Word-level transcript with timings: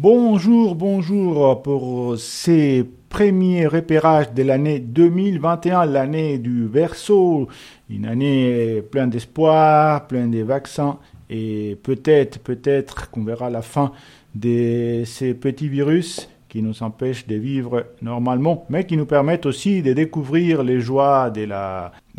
Bonjour, 0.00 0.76
bonjour 0.76 1.60
pour 1.60 2.16
ces 2.18 2.88
premiers 3.08 3.66
repérages 3.66 4.32
de 4.32 4.44
l'année 4.44 4.78
2021, 4.78 5.86
l'année 5.86 6.38
du 6.38 6.68
Verseau, 6.68 7.48
une 7.90 8.06
année 8.06 8.80
pleine 8.92 9.10
d'espoir, 9.10 10.06
pleine 10.06 10.30
de 10.30 10.44
vaccins 10.44 11.00
et 11.28 11.76
peut-être, 11.82 12.38
peut-être 12.38 13.10
qu'on 13.10 13.24
verra 13.24 13.50
la 13.50 13.60
fin 13.60 13.90
de 14.36 15.02
ces 15.04 15.34
petits 15.34 15.68
virus 15.68 16.28
qui 16.48 16.62
nous 16.62 16.80
empêchent 16.84 17.26
de 17.26 17.34
vivre 17.34 17.84
normalement, 18.00 18.66
mais 18.70 18.86
qui 18.86 18.96
nous 18.96 19.04
permettent 19.04 19.46
aussi 19.46 19.82
de 19.82 19.94
découvrir 19.94 20.62
les 20.62 20.80
joies 20.80 21.28
de 21.30 21.42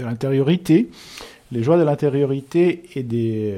l'intériorité, 0.04 0.90
les 1.54 1.64
joies 1.64 1.78
de 1.78 1.84
l'intériorité 1.84 2.84
et 2.96 3.04
des 3.04 3.54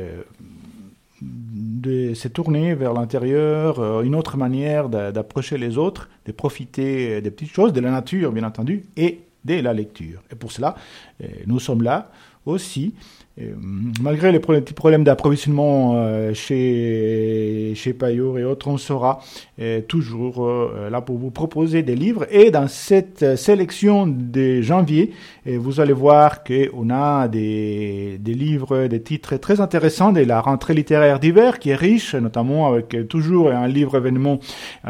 de 1.22 2.14
se 2.14 2.28
tourner 2.28 2.74
vers 2.74 2.94
l'intérieur, 2.94 3.80
euh, 3.80 4.02
une 4.02 4.16
autre 4.16 4.38
manière 4.38 4.90
d'approcher 4.90 5.58
les 5.58 5.78
autres, 5.78 6.10
de 6.26 6.32
profiter 6.32 7.22
des 7.22 7.32
petites 7.32 7.52
choses, 7.52 7.74
de 7.74 7.80
la 7.80 7.92
nature 7.92 8.32
bien 8.32 8.44
entendu, 8.44 8.84
et 8.98 9.22
de 9.46 9.56
la 9.56 9.74
lecture. 9.74 10.22
Et 10.32 10.36
pour 10.36 10.52
cela, 10.52 10.76
euh, 11.24 11.28
nous 11.48 11.60
sommes 11.60 11.84
là 11.84 12.12
aussi 12.46 12.94
euh, 13.40 13.54
malgré 14.02 14.34
les 14.34 14.40
petits 14.40 14.74
problèmes 14.74 15.06
d'approvisionnement 15.06 15.94
euh, 15.96 16.34
chez, 16.34 17.72
chez 17.76 17.96
et 18.02 18.44
autres, 18.44 18.68
on 18.68 18.78
sera 18.78 19.22
euh, 19.62 19.80
toujours 19.82 20.50
là 20.90 21.02
pour 21.02 21.18
vous 21.18 21.32
proposer 21.32 21.82
des 21.82 21.96
livres. 21.96 22.26
Et 22.30 22.52
dans 22.52 22.68
cette 22.68 23.38
sélection 23.38 24.06
de 24.08 24.62
janvier, 24.62 25.12
vous 25.46 25.80
allez 25.80 25.94
voir 25.94 26.44
qu'on 26.44 26.90
a 26.90 27.28
des, 27.28 28.18
des 28.20 28.34
livres, 28.34 28.88
des 28.88 29.02
titres 29.02 29.38
très 29.38 29.62
intéressants 29.62 30.12
de 30.12 30.22
la 30.22 30.42
rentrée 30.42 30.74
littéraire 30.74 31.20
d'hiver 31.20 31.60
qui 31.60 31.70
est 31.70 31.76
riche, 31.76 32.16
notamment 32.16 32.68
avec 32.68 33.08
toujours 33.08 33.52
un 33.52 33.68
livre 33.68 33.98
événement 33.98 34.40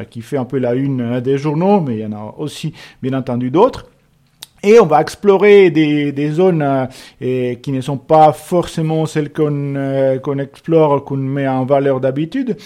qui 0.10 0.22
fait 0.22 0.38
un 0.38 0.46
peu 0.46 0.58
la 0.58 0.74
une 0.74 1.20
des 1.20 1.38
journaux, 1.38 1.82
mais 1.82 1.96
il 1.96 2.02
y 2.02 2.06
en 2.06 2.14
a 2.14 2.36
aussi 2.38 2.74
bien 3.02 3.14
entendu 3.14 3.52
d'autres. 3.52 3.92
Et 4.64 4.80
on 4.80 4.86
va 4.86 5.02
explorer 5.02 5.72
des, 5.72 6.30
zones 6.32 6.62
euh, 6.62 7.56
qui 7.56 7.72
ne 7.72 7.82
sont 7.82 7.98
pas 7.98 8.32
forcément 8.32 9.06
celles 9.08 9.34
qu'on 9.34 9.76
euh, 9.76 10.20
qu'on 10.20 10.38
explore, 10.38 11.04
qu'on 11.04 11.18
met 11.18 11.48
en 11.48 11.66
valeur 11.66 12.00
d'habitude. 12.00 12.58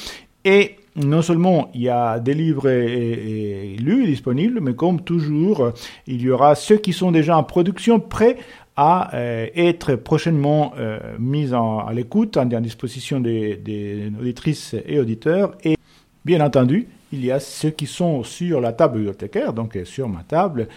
Et 0.43 0.75
non 0.97 1.21
seulement 1.21 1.69
il 1.73 1.83
y 1.83 1.89
a 1.89 2.19
des 2.19 2.33
livres 2.33 2.69
lus 2.69 4.05
disponibles, 4.05 4.59
mais 4.61 4.73
comme 4.73 5.01
toujours, 5.01 5.71
il 6.07 6.21
y 6.21 6.29
aura 6.29 6.55
ceux 6.55 6.77
qui 6.77 6.91
sont 6.91 7.11
déjà 7.11 7.37
en 7.37 7.43
production 7.43 7.99
prêts 7.99 8.37
à 8.75 9.15
euh, 9.15 9.47
être 9.55 9.95
prochainement 9.95 10.73
mis 11.17 11.53
en, 11.53 11.79
à 11.79 11.93
l'écoute, 11.93 12.35
en, 12.35 12.51
en, 12.51 12.61
disposition 12.61 13.21
des, 13.21 13.55
des 13.55 14.11
auditrices 14.19 14.75
et 14.85 14.99
auditeurs. 14.99 15.55
Et 15.63 15.77
bien 16.25 16.41
entendu, 16.41 16.89
il 17.11 17.25
y 17.25 17.31
a 17.31 17.39
ceux 17.39 17.69
qui 17.69 17.87
sont 17.87 18.23
sur 18.23 18.59
la 18.61 18.73
table 18.73 18.95
bibliothécaire, 18.95 19.53
donc 19.53 19.77
sur 19.85 20.09
ma 20.09 20.23
table, 20.23 20.67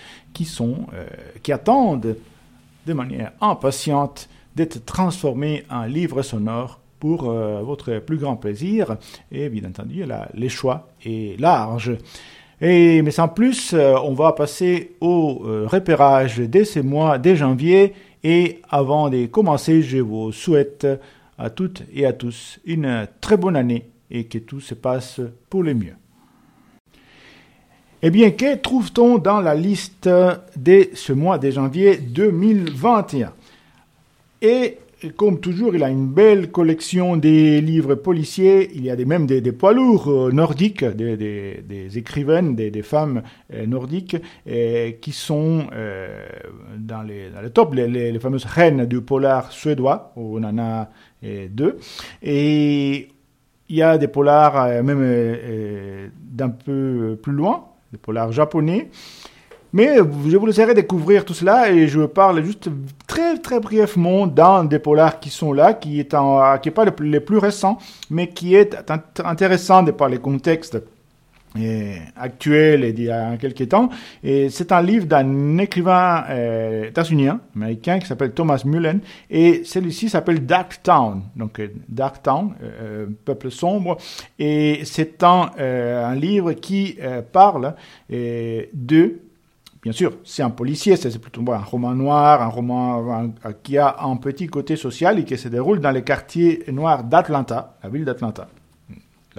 euh, 0.61 1.07
qui 1.43 1.53
attendent 1.53 2.17
de 2.87 2.93
manière 2.93 3.33
impatiente 3.41 4.29
d'être 4.55 4.85
transformés 4.85 5.65
en 5.71 5.85
livre 5.85 6.23
sonore 6.23 6.81
pour 7.01 7.29
euh, 7.29 7.63
votre 7.63 7.99
plus 7.99 8.19
grand 8.19 8.37
plaisir. 8.37 8.97
Et 9.33 9.49
bien 9.49 9.69
entendu, 9.69 10.05
là, 10.05 10.29
les 10.35 10.49
choix 10.49 10.89
est 11.05 11.39
large. 11.41 11.97
Et, 12.61 13.03
mais 13.03 13.11
sans 13.11 13.29
plus, 13.29 13.73
euh, 13.73 13.95
on 14.05 14.15
va 14.15 14.33
passer 14.33 14.97
au 15.01 15.43
repérage 15.67 16.39
dès 16.39 16.65
ce 16.65 16.81
mois, 16.81 17.19
dès 17.19 17.37
janvier. 17.37 17.95
Et 18.25 18.61
avant 18.69 19.11
de 19.11 19.27
commencer, 19.27 19.83
je 19.83 19.99
vous 19.99 20.33
souhaite 20.33 20.87
à 21.37 21.51
toutes 21.51 21.83
et 21.93 22.05
à 22.05 22.13
tous 22.13 22.59
une 22.65 23.07
très 23.21 23.37
bonne 23.37 23.55
année 23.57 23.91
et 24.11 24.25
que 24.25 24.39
tout 24.39 24.61
se 24.61 24.75
passe 24.75 25.21
pour 25.49 25.63
le 25.63 25.75
mieux. 25.75 25.95
Eh 28.01 28.11
bien, 28.11 28.31
que 28.31 28.55
trouve-t-on 28.55 29.19
dans 29.19 29.41
la 29.41 29.57
liste 29.57 30.09
de 30.09 30.89
ce 30.95 31.13
mois 31.13 31.37
de 31.37 31.51
janvier 31.51 31.97
2021 31.97 33.33
Et 34.41 34.79
comme 35.17 35.41
toujours, 35.41 35.75
il 35.75 35.83
a 35.83 35.89
une 35.89 36.07
belle 36.07 36.53
collection 36.53 37.17
des 37.17 37.61
livres 37.61 37.97
policiers. 37.97 38.71
Il 38.75 38.85
y 38.85 38.91
a 38.91 38.95
des, 38.95 39.05
même 39.05 39.27
des, 39.27 39.41
poids 39.51 39.73
lourds 39.73 40.09
euh, 40.09 40.31
nordiques, 40.31 40.85
des, 40.85 41.17
des, 41.17 41.99
écrivaines, 41.99 42.55
des, 42.55 42.83
femmes 42.83 43.23
euh, 43.53 43.67
nordiques 43.67 44.17
qui 45.01 45.13
sont 45.13 45.67
euh, 45.73 46.29
dans, 46.79 47.03
les, 47.03 47.31
dans 47.31 47.41
le 47.41 47.51
top, 47.51 47.75
les, 47.75 47.89
les, 47.89 48.19
fameuses 48.21 48.45
reines 48.45 48.87
du 48.87 49.01
polar 49.01 49.51
suédois. 49.51 50.13
On 50.15 50.45
en 50.45 50.57
a 50.59 50.89
deux. 51.51 51.79
Et 52.23 53.09
il 53.69 53.77
y 53.77 53.83
a 53.83 53.99
des 53.99 54.07
polars 54.09 54.83
même 54.85 56.11
d'un 56.33 56.51
peu 56.51 57.19
plus 57.21 57.33
loin 57.33 57.68
des 57.93 57.99
polars 57.99 58.33
japonais. 58.33 58.91
Mais 59.73 59.97
je 59.97 60.37
vous 60.37 60.47
laisserai 60.47 60.73
découvrir 60.73 61.25
tout 61.27 61.35
cela 61.35 61.71
et 61.71 61.89
je 61.89 62.01
parle 62.01 62.43
juste 62.43 62.71
très 63.07 63.37
très 63.39 63.61
brièvement 63.61 64.27
d'un 64.27 64.65
des 64.65 64.79
polars 64.79 65.21
qui 65.21 65.29
sont 65.29 65.53
là, 65.53 65.75
qui 65.75 66.01
est 66.01 66.15
en, 66.15 66.59
qui 66.59 66.71
est 66.71 66.73
pas 66.73 66.87
le 66.87 67.21
plus, 67.21 67.39
récent, 67.39 67.79
mais 68.09 68.29
qui 68.29 68.55
est 68.55 68.77
intéressant 69.23 69.83
de 69.83 69.91
par 69.91 70.09
les 70.09 70.19
contextes 70.19 70.79
actuel 72.17 72.85
et 72.85 72.93
d'il 72.93 73.07
y 73.07 73.11
a 73.11 73.37
quelques 73.37 73.69
temps. 73.69 73.89
Et 74.23 74.51
c'est 74.51 74.73
un 74.73 74.83
livre 74.83 75.07
d'un 75.07 75.59
écrivain 75.59 76.25
euh, 76.29 76.89
états-unien, 76.89 77.41
américain, 77.57 77.99
qui 77.99 78.07
s'appelle 78.07 78.33
Thomas 78.33 78.63
Mullen. 78.65 79.01
Et 79.31 79.63
celui-ci 79.65 80.09
s'appelle 80.09 80.45
Dark 80.47 80.81
Town. 80.83 81.23
Donc, 81.37 81.61
euh, 81.61 81.69
Dark 81.89 82.23
Town, 82.23 82.55
euh, 82.63 82.71
euh, 82.81 83.07
peuple 83.25 83.51
sombre. 83.51 83.97
Et 84.39 84.83
c'est 84.85 85.23
un, 85.23 85.51
un 85.59 86.15
livre 86.15 86.53
qui 86.53 86.99
parle 87.33 87.75
de 88.11 89.21
Bien 89.81 89.93
sûr, 89.93 90.15
c'est 90.25 90.43
un 90.43 90.51
policier, 90.51 90.97
c'est 90.97 91.17
plutôt 91.21 91.41
un 91.53 91.59
roman 91.59 91.95
noir, 91.95 92.43
un 92.43 92.49
roman 92.49 93.33
qui 93.63 93.79
a 93.79 93.97
un 94.01 94.17
petit 94.17 94.49
côté 94.49 94.75
social 94.75 95.21
et 95.21 95.25
qui 95.25 95.39
se 95.39 95.49
déroule 95.49 95.79
dans 95.79 95.93
les 95.93 96.03
quartiers 96.03 96.65
noirs 96.73 97.05
d'Atlanta, 97.05 97.77
la 97.83 97.89
ville 97.89 98.05
d'Atlanta 98.05 98.49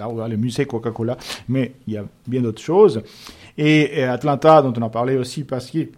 là 0.08 0.28
le 0.28 0.36
musée 0.36 0.66
Coca-Cola, 0.66 1.16
mais 1.48 1.72
il 1.86 1.94
y 1.94 1.96
a 1.96 2.04
bien 2.26 2.40
d'autres 2.40 2.62
choses. 2.62 3.02
Et, 3.58 4.02
Atlanta, 4.04 4.62
dont 4.62 4.72
on 4.76 4.82
a 4.82 4.88
parlé 4.88 5.16
aussi 5.16 5.44
parce 5.44 5.70
qu'elle 5.70 5.88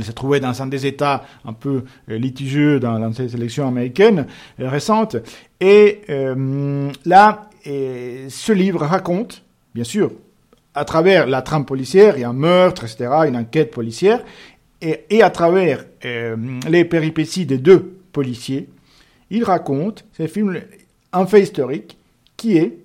se 0.00 0.12
trouvait 0.12 0.40
dans 0.40 0.62
un 0.62 0.66
des 0.66 0.86
États 0.86 1.24
un 1.44 1.52
peu 1.52 1.84
euh, 2.08 2.18
litigieux 2.18 2.78
dans, 2.78 2.98
dans 2.98 3.12
ces 3.12 3.34
élections 3.34 3.66
américaines 3.66 4.26
euh, 4.60 4.68
récentes. 4.68 5.16
Et 5.60 6.02
euh, 6.08 6.90
là, 7.04 7.50
ce 7.64 8.52
livre 8.52 8.86
raconte, 8.86 9.42
bien 9.74 9.84
sûr, 9.84 10.12
à 10.74 10.84
travers 10.84 11.26
la 11.26 11.42
trame 11.42 11.66
policière, 11.66 12.16
il 12.16 12.20
y 12.20 12.24
a 12.24 12.28
un 12.28 12.32
meurtre, 12.32 12.84
etc., 12.84 13.10
une 13.26 13.36
enquête 13.36 13.70
policière, 13.70 14.22
et, 14.80 15.22
à 15.22 15.30
travers 15.30 15.84
les 16.02 16.84
péripéties 16.84 17.44
des 17.44 17.58
deux 17.58 17.98
policiers, 18.12 18.68
il 19.28 19.44
raconte, 19.44 20.04
c'est 20.12 20.28
film, 20.28 20.58
un 21.12 21.26
fait 21.26 21.42
historique 21.42 21.98
qui 22.36 22.56
est 22.56 22.78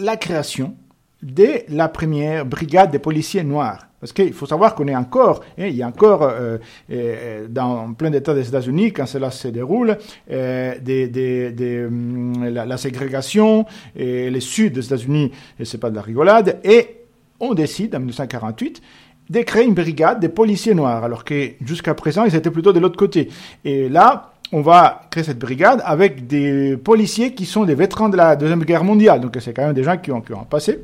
la 0.00 0.16
création 0.16 0.76
de 1.22 1.62
la 1.68 1.88
première 1.88 2.44
brigade 2.44 2.90
des 2.90 2.98
policiers 2.98 3.42
noirs. 3.42 3.88
Parce 3.98 4.12
qu'il 4.12 4.34
faut 4.34 4.44
savoir 4.44 4.74
qu'on 4.74 4.86
est 4.86 4.94
encore, 4.94 5.40
hein, 5.58 5.66
il 5.66 5.74
y 5.74 5.82
a 5.82 5.88
encore 5.88 6.24
euh, 6.24 6.58
euh, 6.92 7.46
dans 7.48 7.94
plein 7.94 8.10
d'États 8.10 8.34
des 8.34 8.46
États-Unis, 8.46 8.92
quand 8.92 9.06
cela 9.06 9.30
se 9.30 9.48
déroule, 9.48 9.96
euh, 10.30 10.74
des, 10.78 11.86
hum, 11.86 12.46
la, 12.46 12.76
ségrégation, 12.76 13.64
et 13.96 14.28
les 14.28 14.40
Sud 14.40 14.74
des 14.74 14.84
États-Unis, 14.84 15.32
et 15.58 15.64
c'est 15.64 15.78
pas 15.78 15.88
de 15.88 15.96
la 15.96 16.02
rigolade, 16.02 16.60
et 16.64 16.98
on 17.40 17.54
décide 17.54 17.94
en 17.94 18.00
1948 18.00 18.82
de 19.30 19.40
créer 19.40 19.64
une 19.64 19.72
brigade 19.72 20.20
des 20.20 20.28
policiers 20.28 20.74
noirs, 20.74 21.02
alors 21.02 21.24
que 21.24 21.52
jusqu'à 21.64 21.94
présent 21.94 22.26
ils 22.26 22.34
étaient 22.34 22.50
plutôt 22.50 22.74
de 22.74 22.80
l'autre 22.80 22.98
côté. 22.98 23.30
Et 23.64 23.88
là, 23.88 24.33
on 24.52 24.60
va 24.60 25.02
créer 25.10 25.24
cette 25.24 25.38
brigade 25.38 25.82
avec 25.84 26.26
des 26.26 26.76
policiers 26.76 27.34
qui 27.34 27.46
sont 27.46 27.64
des 27.64 27.74
vétérans 27.74 28.08
de 28.08 28.16
la 28.16 28.36
Deuxième 28.36 28.64
Guerre 28.64 28.84
mondiale. 28.84 29.20
Donc 29.20 29.36
c'est 29.40 29.52
quand 29.52 29.64
même 29.64 29.74
des 29.74 29.84
gens 29.84 29.96
qui 29.96 30.12
ont, 30.12 30.20
qui 30.20 30.32
ont 30.32 30.44
passé. 30.44 30.80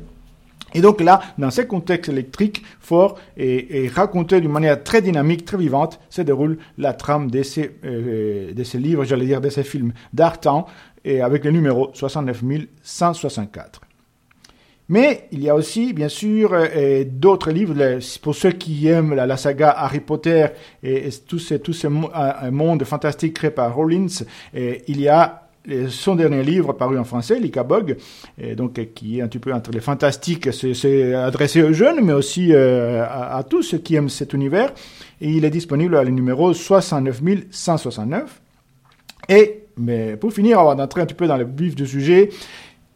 Et 0.73 0.81
donc 0.81 1.01
là, 1.01 1.21
dans 1.37 1.51
ce 1.51 1.61
contexte 1.61 2.09
électrique 2.09 2.63
fort 2.79 3.19
et, 3.37 3.89
raconté 3.93 4.39
d'une 4.39 4.51
manière 4.51 4.81
très 4.83 5.01
dynamique, 5.01 5.45
très 5.45 5.57
vivante, 5.57 5.99
se 6.09 6.21
déroule 6.21 6.57
la 6.77 6.93
trame 6.93 7.29
de 7.29 7.43
ces, 7.43 7.77
euh, 7.83 8.53
ces 8.63 8.77
livres, 8.77 9.03
j'allais 9.03 9.25
dire 9.25 9.41
de 9.41 9.49
ces 9.49 9.63
films 9.63 9.91
d'Artan, 10.13 10.65
et 11.03 11.21
avec 11.21 11.43
le 11.43 11.51
numéro 11.51 11.91
69164. 11.93 13.81
Mais 14.91 15.29
il 15.31 15.41
y 15.41 15.49
a 15.49 15.55
aussi, 15.55 15.93
bien 15.93 16.09
sûr, 16.09 16.51
euh, 16.53 17.05
d'autres 17.07 17.49
livres. 17.49 17.99
Pour 18.21 18.35
ceux 18.35 18.51
qui 18.51 18.87
aiment 18.87 19.15
la, 19.15 19.37
saga 19.37 19.69
Harry 19.69 20.01
Potter 20.01 20.47
et, 20.83 21.07
tout 21.25 21.39
ce, 21.39 21.53
tout 21.53 21.71
ce 21.71 21.87
euh, 21.87 22.51
monde 22.51 22.83
fantastique 22.83 23.35
créé 23.35 23.51
par 23.51 23.73
Rollins, 23.73 24.25
il 24.53 24.99
y 24.99 25.07
a 25.07 25.43
son 25.87 26.15
dernier 26.15 26.43
livre 26.43 26.73
paru 26.73 26.99
en 26.99 27.05
français, 27.05 27.39
L'Icabog, 27.39 27.95
donc 28.57 28.93
qui 28.93 29.19
est 29.19 29.21
un 29.21 29.27
petit 29.27 29.39
peu 29.39 29.53
entre 29.53 29.71
les 29.71 29.79
fantastiques, 29.79 30.51
c'est 30.51 31.13
adressé 31.13 31.61
aux 31.61 31.71
jeunes, 31.71 32.03
mais 32.03 32.13
aussi 32.13 32.49
euh, 32.51 33.05
à, 33.07 33.45
tous 33.47 33.61
ceux 33.61 33.77
qui 33.77 33.95
aiment 33.95 34.09
cet 34.09 34.33
univers. 34.33 34.73
Il 35.21 35.45
est 35.45 35.51
disponible 35.51 35.95
à 35.95 36.03
le 36.03 36.09
numéro 36.09 36.53
69169. 36.53 38.41
Et 39.29 39.61
mais 39.77 40.17
pour 40.17 40.33
finir, 40.33 40.59
avant 40.59 40.75
d'entrer 40.75 41.01
un 41.01 41.05
petit 41.05 41.15
peu 41.15 41.27
dans 41.27 41.37
le 41.37 41.45
vif 41.45 41.75
du 41.75 41.87
sujet, 41.87 42.29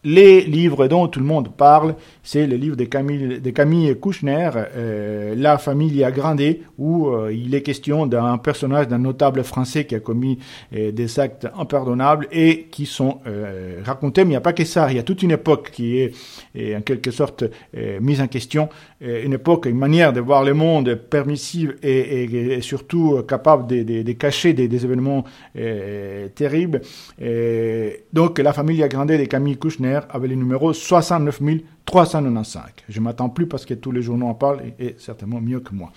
les 0.06 0.42
livres 0.42 0.88
dont 0.88 1.08
tout 1.08 1.20
le 1.20 1.26
monde 1.26 1.50
parle, 1.50 1.96
c'est 2.26 2.48
le 2.48 2.58
livre 2.58 2.76
de 2.76 2.86
Camille, 2.86 3.40
de 3.40 3.50
Camille 3.52 3.96
Kouchner, 4.00 4.50
euh, 4.76 5.36
La 5.38 5.58
famille 5.60 6.04
Agrandé, 6.04 6.64
où 6.78 7.08
euh, 7.08 7.32
il 7.32 7.54
est 7.54 7.62
question 7.62 8.08
d'un 8.08 8.38
personnage, 8.40 8.88
d'un 8.88 8.98
notable 8.98 9.44
français 9.44 9.86
qui 9.86 9.94
a 9.94 10.00
commis 10.00 10.40
euh, 10.76 10.92
des 10.92 11.20
actes 11.20 11.48
impardonnables 11.56 12.28
et 12.32 12.68
qui 12.72 12.88
sont 12.88 13.20
euh, 13.28 13.80
racontés. 13.86 14.24
Mais 14.24 14.30
il 14.30 14.32
n'y 14.32 14.38
a 14.38 14.42
pas 14.42 14.54
que 14.54 14.66
ça, 14.66 14.92
il 14.92 14.96
y 14.98 15.00
a 15.00 15.04
toute 15.04 15.22
une 15.22 15.32
époque 15.32 15.70
qui 15.72 16.00
est, 16.00 16.76
en 16.76 16.82
quelque 16.82 17.12
sorte 17.12 17.44
mise 18.02 18.22
en 18.22 18.28
question, 18.28 18.70
une 19.02 19.34
époque, 19.34 19.68
une 19.68 19.78
manière 19.78 20.12
de 20.14 20.20
voir 20.20 20.44
le 20.44 20.54
monde 20.54 20.96
permissive 20.96 21.76
et, 21.84 22.24
et, 22.24 22.54
et 22.54 22.62
surtout 22.62 23.22
capable 23.28 23.68
de, 23.68 23.84
de, 23.84 24.02
de 24.02 24.12
cacher 24.14 24.54
des, 24.54 24.68
des 24.68 24.84
événements 24.86 25.24
terribles. 26.34 26.82
donc 28.14 28.40
la 28.40 28.54
famille 28.54 28.82
Agrandé 28.82 29.18
de 29.18 29.26
Camille 29.26 29.58
Kouchner, 29.58 30.00
avait 30.10 30.28
le 30.30 30.36
numéro 30.36 30.74
69 30.74 31.42
395. 31.86 32.64
Je 32.90 33.00
m'attends 33.00 33.30
plus 33.30 33.48
parce 33.48 33.66
que 33.66 33.74
tous 33.74 33.92
les 33.92 34.02
journaux 34.02 34.28
en 34.28 34.34
parlent 34.34 34.64
et, 34.80 34.96
certainement 34.98 35.40
mieux 35.40 35.60
que 35.60 35.74
moi. 35.74 35.92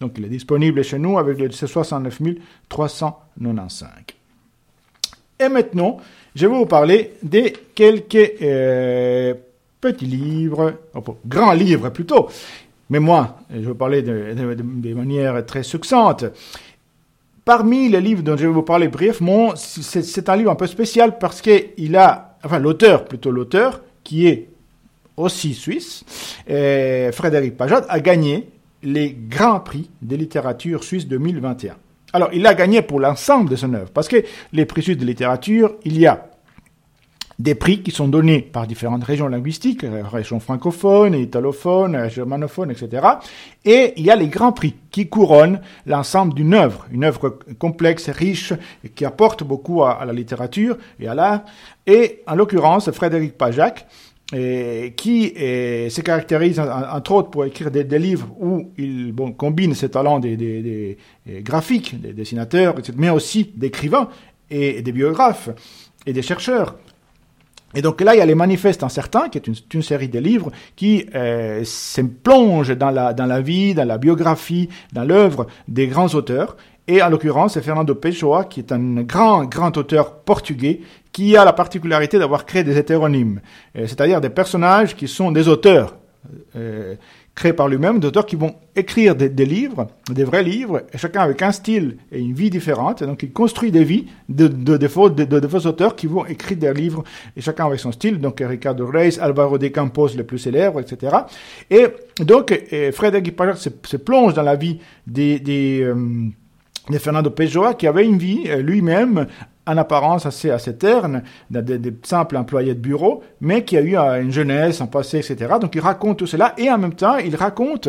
Donc 0.00 0.14
il 0.16 0.24
est 0.24 0.28
disponible 0.28 0.82
chez 0.84 0.98
nous 0.98 1.18
avec 1.18 1.38
le 1.38 1.50
69 1.50 2.20
395. 2.68 3.88
Et 5.40 5.48
maintenant, 5.48 5.98
je 6.34 6.46
vais 6.46 6.54
vous 6.54 6.66
parler 6.66 7.14
de 7.22 7.52
quelques 7.74 8.32
euh, 8.42 9.34
petits 9.80 10.06
livres, 10.06 10.74
grands 11.26 11.52
livres 11.52 11.90
plutôt. 11.90 12.28
Mais 12.88 13.00
moi, 13.00 13.38
je 13.52 13.60
vais 13.68 13.74
parler 13.74 14.02
de, 14.02 14.34
de, 14.34 14.94
manière 14.94 15.44
très 15.44 15.62
succincte. 15.62 16.26
Parmi 17.44 17.88
les 17.88 18.00
livres 18.00 18.22
dont 18.22 18.36
je 18.36 18.46
vais 18.46 18.52
vous 18.52 18.62
parler 18.62 18.86
brièvement, 18.86 19.54
c'est 19.56 20.28
un 20.28 20.36
livre 20.36 20.50
un 20.50 20.54
peu 20.56 20.68
spécial 20.68 21.18
parce 21.18 21.40
qu'il 21.40 21.96
a 21.96 22.36
enfin 22.44 22.58
l'auteur, 22.58 23.04
plutôt 23.04 23.30
l'auteur, 23.30 23.80
qui 24.04 24.28
est 24.28 24.48
aussi 25.16 25.54
suisse, 25.54 26.04
Frédéric 26.46 27.56
Pajot, 27.56 27.84
a 27.88 28.00
gagné 28.00 28.48
les 28.82 29.12
grands 29.12 29.60
prix 29.60 29.90
de 30.00 30.16
littérature 30.16 30.84
suisse 30.84 31.06
2021. 31.06 31.76
Alors, 32.12 32.28
il 32.32 32.42
l'a 32.42 32.54
gagné 32.54 32.82
pour 32.82 33.00
l'ensemble 33.00 33.48
de 33.48 33.56
son 33.56 33.72
œuvre, 33.74 33.90
parce 33.90 34.08
que 34.08 34.22
les 34.52 34.66
prix 34.66 34.82
suisses 34.82 34.98
de 34.98 35.06
littérature, 35.06 35.76
il 35.84 35.98
y 35.98 36.06
a 36.06 36.28
des 37.38 37.54
prix 37.54 37.82
qui 37.82 37.90
sont 37.90 38.08
donnés 38.08 38.40
par 38.40 38.66
différentes 38.66 39.02
régions 39.02 39.26
linguistiques, 39.26 39.84
régions 39.84 40.38
francophones, 40.38 41.14
italophones, 41.14 42.08
germanophones, 42.08 42.70
etc. 42.70 43.06
Et 43.64 43.94
il 43.96 44.04
y 44.04 44.10
a 44.10 44.16
les 44.16 44.28
grands 44.28 44.52
prix 44.52 44.74
qui 44.90 45.08
couronnent 45.08 45.60
l'ensemble 45.86 46.34
d'une 46.34 46.54
œuvre, 46.54 46.86
une 46.92 47.04
œuvre 47.04 47.38
complexe, 47.58 48.10
riche, 48.10 48.52
qui 48.94 49.04
apporte 49.04 49.42
beaucoup 49.42 49.82
à, 49.82 50.04
la 50.04 50.12
littérature 50.12 50.76
et 51.00 51.08
à 51.08 51.14
l'art. 51.14 51.40
Et 51.86 52.22
en 52.26 52.34
l'occurrence, 52.34 52.90
Frédéric 52.90 53.36
Pajac, 53.36 53.86
qui 54.32 55.32
se 55.36 56.00
caractérise 56.00 56.58
entre 56.58 57.12
autres 57.12 57.30
pour 57.30 57.44
écrire 57.44 57.70
des, 57.70 57.98
livres 57.98 58.28
où 58.40 58.70
il 58.78 59.14
combine 59.36 59.74
ses 59.74 59.90
talents 59.90 60.18
des, 60.18 60.96
graphiques, 61.26 62.00
des 62.00 62.12
dessinateurs, 62.12 62.74
mais 62.96 63.10
aussi 63.10 63.52
d'écrivains 63.54 64.08
et 64.50 64.82
des 64.82 64.92
biographes 64.92 65.50
et 66.06 66.12
des 66.12 66.22
chercheurs. 66.22 66.76
Et 67.74 67.80
donc 67.80 68.00
là, 68.00 68.14
il 68.14 68.18
y 68.18 68.20
a 68.20 68.26
les 68.26 68.34
manifestes 68.34 68.82
incertains, 68.82 69.28
qui 69.28 69.38
est 69.38 69.46
une, 69.46 69.82
série 69.82 70.08
de 70.08 70.18
livres 70.18 70.50
qui 70.76 71.06
euh, 71.14 71.64
se 71.64 72.02
plongent 72.02 72.76
dans 72.76 72.90
la, 72.90 73.14
dans 73.14 73.26
la 73.26 73.40
vie, 73.40 73.74
dans 73.74 73.86
la 73.86 73.98
biographie, 73.98 74.68
dans 74.92 75.04
l'œuvre 75.04 75.46
des 75.68 75.86
grands 75.86 76.08
auteurs. 76.14 76.56
Et 76.88 77.00
en 77.00 77.10
l'occurrence, 77.10 77.54
c'est 77.54 77.62
Fernando 77.62 77.94
Pessoa, 77.94 78.44
qui 78.44 78.60
est 78.60 78.72
un 78.72 79.02
grand, 79.02 79.44
grand 79.44 79.76
auteur 79.76 80.16
portugais, 80.20 80.80
qui 81.12 81.36
a 81.36 81.44
la 81.44 81.52
particularité 81.52 82.18
d'avoir 82.18 82.44
créé 82.44 82.64
des 82.64 82.76
hétéronymes, 82.76 83.40
euh, 83.76 83.86
c'est-à-dire 83.86 84.20
des 84.20 84.30
personnages 84.30 84.96
qui 84.96 85.06
sont 85.08 85.30
des 85.30 85.48
auteurs. 85.48 85.96
Euh, 86.54 86.94
créés 87.34 87.52
par 87.52 87.66
lui-même, 87.66 87.98
d'auteurs 87.98 88.26
qui 88.26 88.36
vont 88.36 88.54
écrire 88.76 89.16
des, 89.16 89.28
livres, 89.44 89.88
des 90.08 90.22
vrais 90.22 90.42
livres, 90.42 90.82
chacun 90.94 91.22
avec 91.22 91.40
un 91.42 91.50
style 91.50 91.96
et 92.12 92.20
une 92.20 92.34
vie 92.34 92.50
différente. 92.50 93.02
Et 93.02 93.06
donc, 93.06 93.22
il 93.22 93.32
construit 93.32 93.72
des 93.72 93.82
vies 93.84 94.06
de, 94.28 94.46
de, 94.46 94.76
de, 94.76 94.88
faux, 94.88 95.08
de, 95.08 95.24
de, 95.24 95.48
faux 95.48 95.66
auteurs 95.66 95.96
qui 95.96 96.06
vont 96.06 96.26
écrire 96.26 96.58
des 96.58 96.72
livres, 96.72 97.02
et 97.36 97.40
chacun 97.40 97.66
avec 97.66 97.80
son 97.80 97.90
style. 97.90 98.20
Donc, 98.20 98.40
Ricardo 98.46 98.86
Reis, 98.86 99.18
Alvaro 99.18 99.58
de 99.58 99.68
Campos, 99.68 100.08
les 100.14 100.24
plus 100.24 100.38
célèbres, 100.38 100.80
etc. 100.80 101.16
Et 101.70 101.86
donc, 102.20 102.52
Frédéric 102.92 103.34
Pajot 103.34 103.56
se, 103.56 103.70
se, 103.82 103.96
plonge 103.96 104.34
dans 104.34 104.42
la 104.42 104.54
vie 104.54 104.78
des, 105.06 105.40
des 105.40 105.80
euh, 105.82 105.94
de 106.90 106.98
Fernando 106.98 107.30
Pessoa, 107.30 107.74
qui 107.74 107.86
avait 107.86 108.04
une 108.04 108.18
vie 108.18 108.44
euh, 108.48 108.60
lui-même 108.60 109.26
en 109.66 109.76
apparence 109.76 110.26
assez, 110.26 110.50
assez 110.50 110.76
terne, 110.76 111.22
des, 111.50 111.78
des, 111.78 111.92
simples 112.02 112.36
employés 112.36 112.74
de 112.74 112.80
bureau, 112.80 113.22
mais 113.40 113.64
qui 113.64 113.76
a 113.76 113.80
eu 113.80 113.96
euh, 113.96 114.20
une 114.20 114.32
jeunesse, 114.32 114.80
un 114.80 114.86
passé, 114.86 115.18
etc. 115.18 115.54
Donc 115.60 115.74
il 115.74 115.80
raconte 115.80 116.18
tout 116.18 116.26
cela 116.26 116.54
et 116.58 116.70
en 116.70 116.78
même 116.78 116.94
temps 116.94 117.16
il 117.18 117.36
raconte 117.36 117.88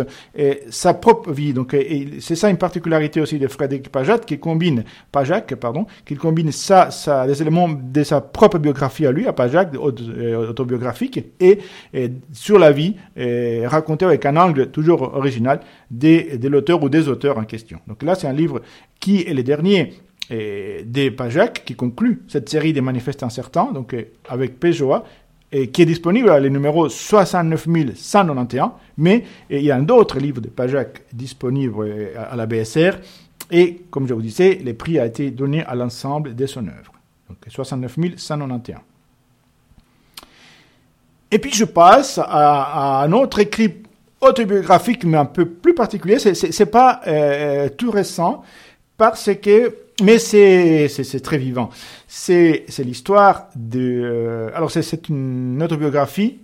sa 0.69 0.93
propre 0.93 1.31
vie. 1.31 1.53
Donc 1.53 1.75
c'est 2.19 2.35
ça 2.35 2.49
une 2.49 2.57
particularité 2.57 3.21
aussi 3.21 3.39
de 3.39 3.47
Frédéric 3.47 3.89
Pajat 3.89 4.19
qui 4.19 4.39
combine 4.39 4.83
Pajac, 5.11 5.55
pardon, 5.55 5.85
qui 6.05 6.15
combine 6.15 6.49
les 6.49 7.41
éléments 7.41 7.69
de 7.69 8.03
sa 8.03 8.21
propre 8.21 8.59
biographie 8.59 9.05
à 9.05 9.11
lui, 9.11 9.27
à 9.27 9.33
Pajac, 9.33 9.69
euh, 9.73 10.49
autobiographique, 10.49 11.19
et, 11.39 11.59
sur 12.33 12.59
la 12.59 12.71
vie 12.71 12.95
raconté 13.65 14.05
avec 14.05 14.25
un 14.25 14.35
angle 14.35 14.69
toujours 14.69 15.01
original 15.15 15.59
de, 15.89 16.37
de 16.37 16.47
l'auteur 16.47 16.83
ou 16.83 16.89
des 16.89 17.07
auteurs 17.07 17.37
en 17.37 17.43
question. 17.43 17.79
Donc 17.87 18.03
là 18.03 18.15
c'est 18.15 18.27
un 18.27 18.33
livre 18.33 18.61
qui 18.99 19.21
est 19.21 19.33
le 19.33 19.43
dernier 19.43 19.93
et 20.29 20.83
des 20.85 21.11
Pajac 21.11 21.63
qui 21.65 21.75
conclut 21.75 22.23
cette 22.27 22.49
série 22.49 22.73
des 22.73 22.81
manifestes 22.81 23.23
incertains, 23.23 23.71
donc 23.73 23.93
euh, 23.93 24.03
avec 24.29 24.59
Peugeot, 24.59 25.03
et 25.51 25.69
qui 25.69 25.83
est 25.83 25.85
disponible 25.85 26.29
à 26.29 26.39
le 26.39 26.49
numéro 26.49 26.89
69191, 26.89 28.71
mais 28.97 29.23
il 29.49 29.61
y 29.61 29.71
a 29.71 29.79
d'autres 29.79 30.19
livres 30.19 30.41
de 30.41 30.49
Pajac 30.49 31.03
disponibles 31.13 31.83
euh, 31.83 32.13
à 32.17 32.35
la 32.35 32.45
BSR, 32.45 32.93
et 33.51 33.83
comme 33.91 34.07
je 34.07 34.13
vous 34.13 34.21
disais, 34.21 34.59
les 34.63 34.73
prix 34.73 34.97
a 34.99 35.05
été 35.05 35.29
donné 35.29 35.63
à 35.63 35.75
l'ensemble 35.75 36.35
de 36.35 36.45
son 36.45 36.67
œuvre. 36.67 36.93
Donc 37.29 37.37
69 37.47 37.97
191. 38.17 38.79
Et 41.31 41.39
puis 41.39 41.51
je 41.51 41.65
passe 41.65 42.19
à, 42.23 43.03
un 43.03 43.11
autre 43.11 43.39
écrit 43.39 43.83
autobiographique, 44.21 45.03
mais 45.03 45.17
un 45.17 45.25
peu 45.25 45.45
plus 45.45 45.73
particulier. 45.73 46.17
C'est, 46.19 46.65
pas 46.67 47.01
euh, 47.07 47.69
tout 47.69 47.91
récent, 47.91 48.43
parce 48.97 49.29
que 49.41 49.82
mais 50.01 50.17
c'est 50.17 51.21
très 51.21 51.37
vivant. 51.37 51.69
C'est 52.07 52.65
l'histoire 52.79 53.49
de 53.55 54.01
euh, 54.03 54.49
alors 54.55 54.71
c'est 54.71 55.09
une 55.09 55.61
autobiographie 55.61 56.39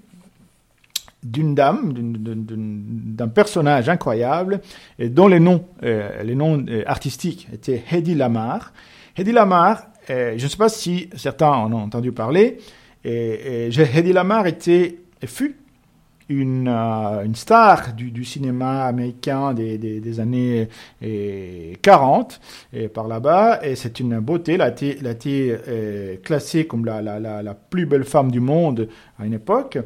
d'une 1.21 1.53
dame, 1.53 1.91
d'un 1.93 3.27
personnage 3.27 3.89
incroyable, 3.89 4.61
et 4.99 5.09
dont 5.09 5.27
les 5.27 5.41
noms, 5.41 5.65
euh, 5.83 6.23
les 6.23 6.35
noms 6.35 6.65
euh, 6.69 6.83
artistiques 6.85 7.49
étaient 7.51 7.83
Hedy 7.91 8.15
Lamar. 8.15 8.71
Hedy 9.17 9.33
Lamar, 9.33 9.87
je 10.07 10.41
ne 10.41 10.47
sais 10.47 10.57
pas 10.57 10.69
si 10.69 11.09
certains 11.17 11.51
en 11.51 11.73
ont 11.73 11.81
entendu 11.81 12.13
parler, 12.13 12.59
et, 13.03 13.67
et 13.67 13.97
Hedy 13.97 14.13
Lamar 14.13 14.47
était, 14.47 14.99
fut 15.25 15.57
une, 16.29 16.67
euh, 16.67 17.25
une 17.25 17.35
star 17.35 17.93
du, 17.93 18.23
cinéma 18.23 18.85
américain 18.85 19.53
des, 19.53 20.19
années 20.19 20.69
40 21.81 22.39
et 22.73 22.87
par 22.87 23.07
là-bas 23.07 23.59
et 23.63 23.75
c'est 23.75 23.99
une 23.99 24.19
beauté. 24.19 24.53
Elle 24.53 24.61
a 24.61 24.69
été, 24.69 25.57
euh, 25.67 26.15
classée 26.23 26.65
comme 26.65 26.85
la, 26.85 27.01
la, 27.01 27.19
la, 27.19 27.41
la, 27.41 27.53
plus 27.53 27.85
belle 27.85 28.03
femme 28.03 28.31
du 28.31 28.39
monde 28.39 28.87
à 29.19 29.25
une 29.25 29.33
époque. 29.33 29.79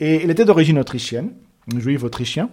Et 0.00 0.22
elle 0.22 0.30
était 0.30 0.44
d'origine 0.44 0.78
autrichienne 0.78 1.30
juive 1.76 2.04
autrichien 2.04 2.48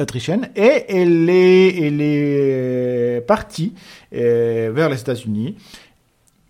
autrichienne 0.00 0.50
et 0.56 0.84
elle 0.88 1.28
est, 1.28 1.86
elle 1.86 2.00
est 2.00 3.20
partie 3.26 3.74
euh, 4.14 4.70
vers 4.74 4.88
les 4.88 5.00
États-Unis. 5.00 5.56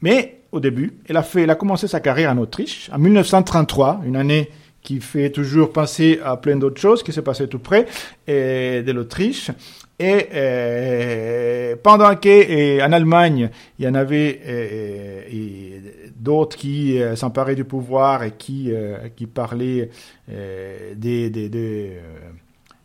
Mais 0.00 0.40
au 0.52 0.60
début 0.60 0.98
elle 1.06 1.16
a 1.16 1.22
fait 1.22 1.42
elle 1.42 1.50
a 1.50 1.54
commencé 1.54 1.88
sa 1.88 2.00
carrière 2.00 2.30
en 2.30 2.38
Autriche. 2.38 2.90
En 2.92 2.98
1933 2.98 4.02
une 4.04 4.16
année 4.16 4.50
qui 4.82 5.00
fait 5.00 5.30
toujours 5.30 5.72
penser 5.72 6.18
à 6.24 6.36
plein 6.36 6.56
d'autres 6.56 6.80
choses 6.80 7.02
qui 7.02 7.12
s'est 7.12 7.22
passé 7.22 7.46
tout 7.48 7.60
près 7.60 7.86
et 8.26 8.82
de 8.82 8.92
l'Autriche. 8.92 9.50
Et 9.98 10.28
euh, 10.34 11.76
pendant 11.80 12.16
que 12.16 12.84
en 12.84 12.92
Allemagne, 12.92 13.50
il 13.78 13.84
y 13.84 13.88
en 13.88 13.94
avait 13.94 14.40
euh, 14.46 15.78
d'autres 16.16 16.56
qui 16.56 17.00
euh, 17.00 17.14
s'emparaient 17.14 17.54
du 17.54 17.64
pouvoir 17.64 18.24
et 18.24 18.32
qui 18.32 18.72
qui 19.14 19.26
parlaient 19.26 19.90
des, 20.28 21.30
des, 21.30 21.48
des 21.48 21.92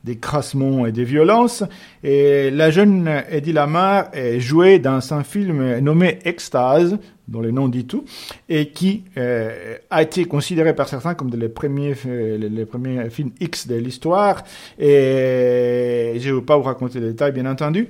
des 0.04 0.18
crassements 0.20 0.86
et 0.86 0.92
des 0.92 1.04
violences. 1.04 1.64
Et 2.04 2.52
la 2.52 2.70
jeune 2.70 3.10
Eddie 3.30 3.52
Lamar 3.52 4.12
jouait 4.38 4.80
dans 4.80 5.14
un 5.14 5.24
film 5.24 5.80
nommé 5.80 6.20
Extase, 6.24 6.98
dont 7.28 7.42
le 7.42 7.52
nom 7.52 7.68
dit 7.68 7.86
tout, 7.86 8.06
et 8.50 8.70
qui 8.70 9.04
euh, 9.18 9.78
a 9.90 10.02
été 10.02 10.26
considéré 10.26 10.74
par 10.76 10.88
certains 10.88 11.14
comme 11.14 11.30
les 11.30 11.50
premiers, 11.50 11.96
euh, 12.06 12.38
les, 12.38 12.66
premiers 12.66 13.10
films 13.10 13.32
X 13.40 13.68
de 13.68 13.76
l'histoire. 13.76 14.44
Et 14.80 16.18
je 16.20 16.30
ne 16.30 16.36
vais 16.36 16.42
pas 16.42 16.58
vous 16.58 16.64
raconter 16.64 17.00
les 17.00 17.10
détails, 17.10 17.34
bien 17.34 17.46
entendu. 17.46 17.88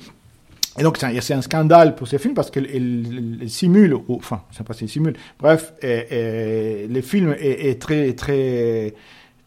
Et 0.80 0.84
donc, 0.84 0.98
c'est 0.98 1.34
un 1.34 1.42
scandale 1.42 1.96
pour 1.96 2.08
ces 2.08 2.20
films 2.20 2.36
parce 2.36 2.52
qu'ils 2.52 3.44
simulent, 3.48 3.98
enfin, 4.10 4.44
je 4.52 4.58
sais 4.58 4.64
pas 4.64 4.74
s'ils 4.74 4.90
simulent, 4.90 5.18
bref, 5.40 5.74
et, 5.82 6.86
les 6.88 7.02
films 7.02 7.36
est, 7.40 7.70
est, 7.70 7.82
très, 7.82 8.14
très, 8.14 8.94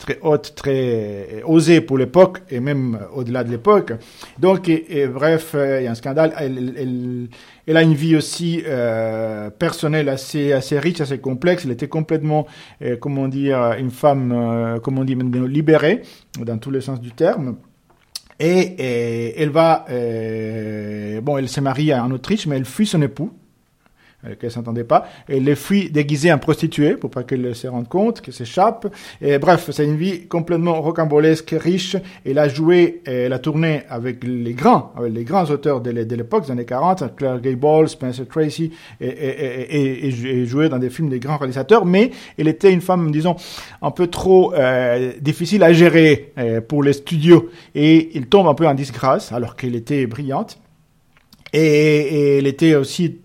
très 0.00 0.18
haute, 0.22 0.54
très 0.56 1.42
osé 1.44 1.80
pour 1.80 1.98
l'époque 1.98 2.38
et 2.50 2.58
même 2.58 2.98
au-delà 3.14 3.44
de 3.44 3.50
l'époque. 3.50 3.92
Donc, 4.38 4.68
et, 4.68 5.06
bref, 5.06 5.54
il 5.54 5.84
y 5.84 5.86
a 5.86 5.90
un 5.92 5.94
scandale. 5.94 6.32
Elle, 6.36 6.74
elle, 6.76 7.28
elle 7.66 7.76
a 7.76 7.82
une 7.82 7.94
vie 7.94 8.16
aussi 8.16 8.64
euh, 8.66 9.48
personnelle 9.50 10.08
assez, 10.08 10.52
assez 10.52 10.78
riche, 10.78 11.00
assez 11.00 11.18
complexe. 11.18 11.64
Elle 11.64 11.70
était 11.70 11.88
complètement, 11.88 12.46
euh, 12.82 12.96
comment 12.96 13.28
dire, 13.28 13.74
une 13.78 13.90
femme, 13.90 14.32
euh, 14.32 14.80
comment 14.80 15.04
dire, 15.04 15.18
libérée 15.18 16.02
dans 16.44 16.58
tous 16.58 16.70
les 16.72 16.80
sens 16.80 17.00
du 17.00 17.12
terme. 17.12 17.56
Et, 18.40 18.60
et 18.78 19.42
elle 19.42 19.50
va, 19.50 19.84
euh, 19.90 21.20
bon, 21.20 21.36
elle 21.36 21.48
s'est 21.48 21.60
mariée 21.60 21.94
en 21.94 22.10
Autriche, 22.10 22.46
mais 22.46 22.56
elle 22.56 22.64
fuit 22.64 22.86
son 22.86 23.02
époux 23.02 23.30
euh, 23.30 23.39
qu'elle 24.38 24.50
s'entendait 24.50 24.84
pas. 24.84 25.08
Elle 25.28 25.44
les 25.44 25.54
fuit 25.54 25.90
déguisée 25.90 26.32
en 26.32 26.38
prostituée 26.38 26.96
pour 26.96 27.10
pas 27.10 27.22
qu'elle 27.22 27.54
se 27.54 27.66
rende 27.66 27.88
compte, 27.88 28.20
qu'elle 28.20 28.34
s'échappe. 28.34 28.92
Et 29.20 29.38
bref, 29.38 29.70
c'est 29.72 29.84
une 29.84 29.96
vie 29.96 30.26
complètement 30.26 30.80
rocambolesque, 30.80 31.54
riche. 31.58 31.96
Elle 32.24 32.38
a 32.38 32.48
joué, 32.48 33.02
elle 33.06 33.32
a 33.32 33.38
tourné 33.38 33.82
avec 33.88 34.24
les 34.24 34.52
grands, 34.52 34.92
avec 34.96 35.12
les 35.12 35.24
grands 35.24 35.44
auteurs 35.44 35.80
de 35.80 35.90
l'époque, 35.90 36.44
des 36.44 36.50
années 36.50 36.64
40, 36.64 37.16
Claire 37.16 37.40
Gable, 37.40 37.88
Spencer 37.88 38.26
Tracy, 38.26 38.72
et, 39.00 40.08
et, 40.08 40.46
joué 40.46 40.68
dans 40.68 40.78
des 40.78 40.90
films 40.90 41.08
des 41.08 41.20
grands 41.20 41.36
réalisateurs. 41.36 41.84
Mais 41.84 42.10
elle 42.38 42.48
était 42.48 42.72
une 42.72 42.80
femme, 42.80 43.10
disons, 43.10 43.36
un 43.82 43.90
peu 43.90 44.06
trop 44.06 44.54
euh, 44.54 45.12
difficile 45.20 45.62
à 45.62 45.72
gérer 45.72 46.32
euh, 46.38 46.60
pour 46.60 46.82
les 46.82 46.92
studios. 46.92 47.50
Et 47.74 48.10
il 48.14 48.26
tombe 48.26 48.46
un 48.46 48.54
peu 48.54 48.66
en 48.66 48.74
disgrâce, 48.74 49.32
alors 49.32 49.56
qu'elle 49.56 49.74
était 49.74 50.06
brillante. 50.06 50.58
Et, 51.52 52.38
elle 52.38 52.46
était 52.46 52.74
aussi 52.74 53.20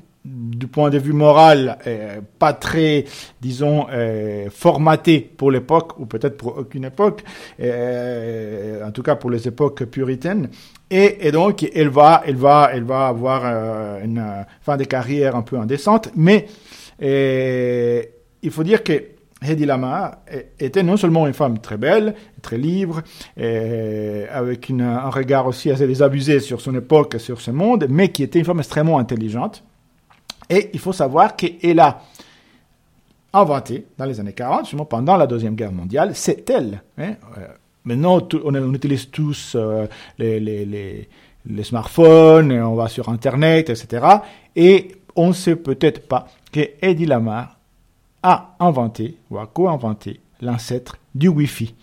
du 0.66 0.72
point 0.72 0.90
de 0.90 0.98
vue 0.98 1.14
moral, 1.14 1.78
euh, 1.86 2.22
pas 2.40 2.54
très, 2.54 3.06
disons, 3.40 3.86
euh, 3.92 4.50
formaté 4.50 5.20
pour 5.20 5.52
l'époque, 5.52 6.00
ou 6.00 6.08
peut-être 6.08 6.38
pour 6.38 6.58
aucune 6.58 6.86
époque, 6.86 7.24
euh, 7.60 8.84
en 8.84 8.90
tout 8.90 9.04
cas 9.04 9.16
pour 9.16 9.30
les 9.30 9.48
époques 9.48 9.84
puritaines. 9.86 10.50
Et, 10.90 11.28
et, 11.28 11.32
donc, 11.32 11.70
elle 11.76 11.90
va, 11.90 12.24
elle 12.26 12.36
va, 12.36 12.72
elle 12.74 12.84
va 12.84 13.08
avoir 13.08 13.46
une 14.04 14.24
fin 14.62 14.76
de 14.76 14.86
carrière 14.86 15.36
un 15.36 15.44
peu 15.44 15.60
indécente, 15.60 16.10
mais 16.16 16.48
il 17.00 18.52
faut 18.52 18.64
dire 18.64 18.84
que 18.84 19.04
Hedy 19.44 19.66
Lamar 19.66 20.18
était 20.60 20.82
non 20.82 20.98
seulement 20.98 21.28
une 21.28 21.34
femme 21.34 21.60
très 21.60 21.78
belle, 21.78 22.16
très 22.42 22.58
libre, 22.58 23.04
et 23.38 24.24
avec 24.32 24.72
un 24.72 25.10
regard 25.12 25.46
aussi 25.46 25.70
assez 25.70 25.86
désabusé 25.86 26.40
sur 26.40 26.60
son 26.60 26.74
époque, 26.74 27.18
sur 27.20 27.40
ce 27.40 27.52
monde, 27.52 27.86
mais 27.88 28.10
qui 28.10 28.24
était 28.24 28.40
une 28.40 28.46
femme 28.46 28.60
extrêmement 28.60 28.98
intelligente 28.98 29.64
et 30.50 30.70
il 30.74 30.80
faut 30.80 30.94
savoir 30.94 31.36
qu'elle 31.36 31.80
a 31.80 32.02
inventé, 33.34 33.86
dans 33.98 34.06
les 34.06 34.20
années 34.20 34.34
40, 34.34 34.62
justement 34.62 34.86
pendant 34.86 35.18
la 35.18 35.28
Deuxième 35.28 35.56
Guerre 35.56 35.72
mondiale, 35.72 36.12
c'est 36.16 36.50
elle. 36.50 36.82
Hein, 36.98 37.16
euh, 37.38 37.48
maintenant, 37.84 38.20
on, 38.44 38.74
utilise 38.74 39.10
tous 39.10 39.56
euh, 39.56 39.88
les, 40.18 40.40
les, 40.40 40.66
les, 40.66 41.10
les, 41.46 41.64
smartphones, 41.64 42.52
on 42.52 42.76
va 42.76 42.88
sur 42.88 43.10
Internet, 43.10 43.70
etc. 43.70 44.06
Et 44.56 44.96
on 45.16 45.30
ne 45.30 45.34
sait 45.34 45.56
peut-être 45.56 46.08
pas 46.08 46.28
que 46.52 46.62
Eddie 46.82 47.06
Lamar 47.06 47.58
a 48.24 48.56
inventé, 48.60 49.18
ou 49.30 49.38
a 49.38 49.48
co-inventé, 49.48 50.20
l'ancêtre 50.42 50.98
du 51.14 51.28
Wi-Fi 51.28 51.76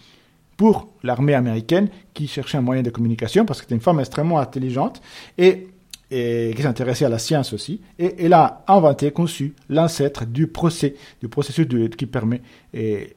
pour 0.56 0.88
l'armée 1.02 1.34
américaine 1.34 1.88
qui 2.14 2.26
cherchait 2.28 2.58
un 2.58 2.62
moyen 2.62 2.82
de 2.82 2.90
communication 2.90 3.44
parce 3.44 3.60
que 3.60 3.64
c'était 3.64 3.74
une 3.74 3.80
femme 3.80 4.00
extrêmement 4.00 4.38
intelligente 4.38 5.00
et 5.38 5.68
et 6.14 6.52
qui 6.54 6.60
s'intéressait 6.60 7.06
à 7.06 7.08
la 7.08 7.18
science 7.18 7.54
aussi, 7.54 7.80
et 7.98 8.14
elle 8.18 8.34
a 8.34 8.64
inventé, 8.68 9.10
conçu 9.12 9.54
l'ancêtre 9.70 10.26
du 10.26 10.46
procès, 10.46 10.94
du 11.22 11.28
processus 11.28 11.66
qui 11.96 12.04
permet 12.04 12.42
et, 12.74 13.16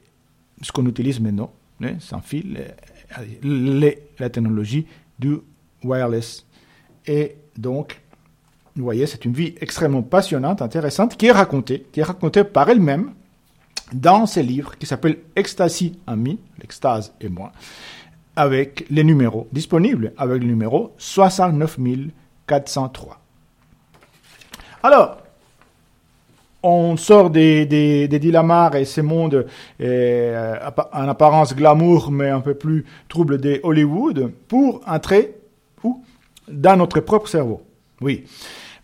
ce 0.62 0.72
qu'on 0.72 0.86
utilise 0.86 1.20
maintenant, 1.20 1.52
hein, 1.82 1.96
sans 1.98 2.22
fil, 2.22 2.58
les, 3.42 3.98
la 4.18 4.30
technologie 4.30 4.86
du 5.18 5.36
wireless. 5.84 6.46
Et 7.06 7.36
donc, 7.58 8.00
vous 8.74 8.84
voyez, 8.84 9.04
c'est 9.06 9.26
une 9.26 9.34
vie 9.34 9.54
extrêmement 9.60 10.02
passionnante, 10.02 10.62
intéressante, 10.62 11.18
qui 11.18 11.26
est 11.26 11.32
racontée, 11.32 11.84
qui 11.92 12.00
est 12.00 12.04
racontée 12.04 12.44
par 12.44 12.70
elle-même 12.70 13.12
dans 13.92 14.24
ses 14.24 14.42
livres 14.42 14.78
qui 14.78 14.86
s'appelle 14.86 15.18
Ecstasy 15.36 15.98
Ami, 16.06 16.38
l'extase 16.58 17.12
et 17.20 17.28
moi, 17.28 17.52
avec 18.36 18.86
les 18.88 19.04
numéros 19.04 19.48
disponibles, 19.52 20.14
avec 20.16 20.40
le 20.40 20.48
numéro 20.48 20.94
69 20.96 21.78
000 21.78 21.94
403. 22.46 23.18
Alors, 24.82 25.18
on 26.62 26.96
sort 26.96 27.30
des, 27.30 27.64
des, 27.66 28.08
des 28.08 28.32
et 28.74 28.84
ces 28.84 29.02
mondes 29.02 29.46
euh, 29.80 30.58
en 30.92 31.08
apparence 31.08 31.54
glamour, 31.54 32.10
mais 32.10 32.28
un 32.28 32.40
peu 32.40 32.54
plus 32.54 32.84
trouble 33.08 33.38
des 33.38 33.60
Hollywood, 33.62 34.32
pour 34.48 34.80
entrer 34.86 35.36
Dans 36.48 36.76
notre 36.76 37.00
propre 37.00 37.28
cerveau. 37.28 37.62
Oui. 38.00 38.24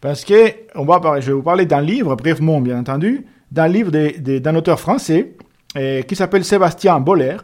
Parce 0.00 0.25
que, 0.25 0.52
on 0.75 0.85
va 0.85 1.00
parler, 1.00 1.23
je 1.23 1.28
vais 1.28 1.33
vous 1.33 1.42
parler 1.42 1.66
d'un 1.66 1.81
livre, 1.81 2.14
brièvement 2.16 2.61
bien 2.61 2.78
entendu, 2.78 3.26
d'un 3.50 3.69
livre 3.69 3.90
d'un 3.90 4.54
auteur 4.57 4.81
français 4.81 5.35
euh, 5.76 6.02
qui 6.02 6.16
s'appelle 6.16 6.45
Sébastien 6.45 6.99
Boller. 7.00 7.37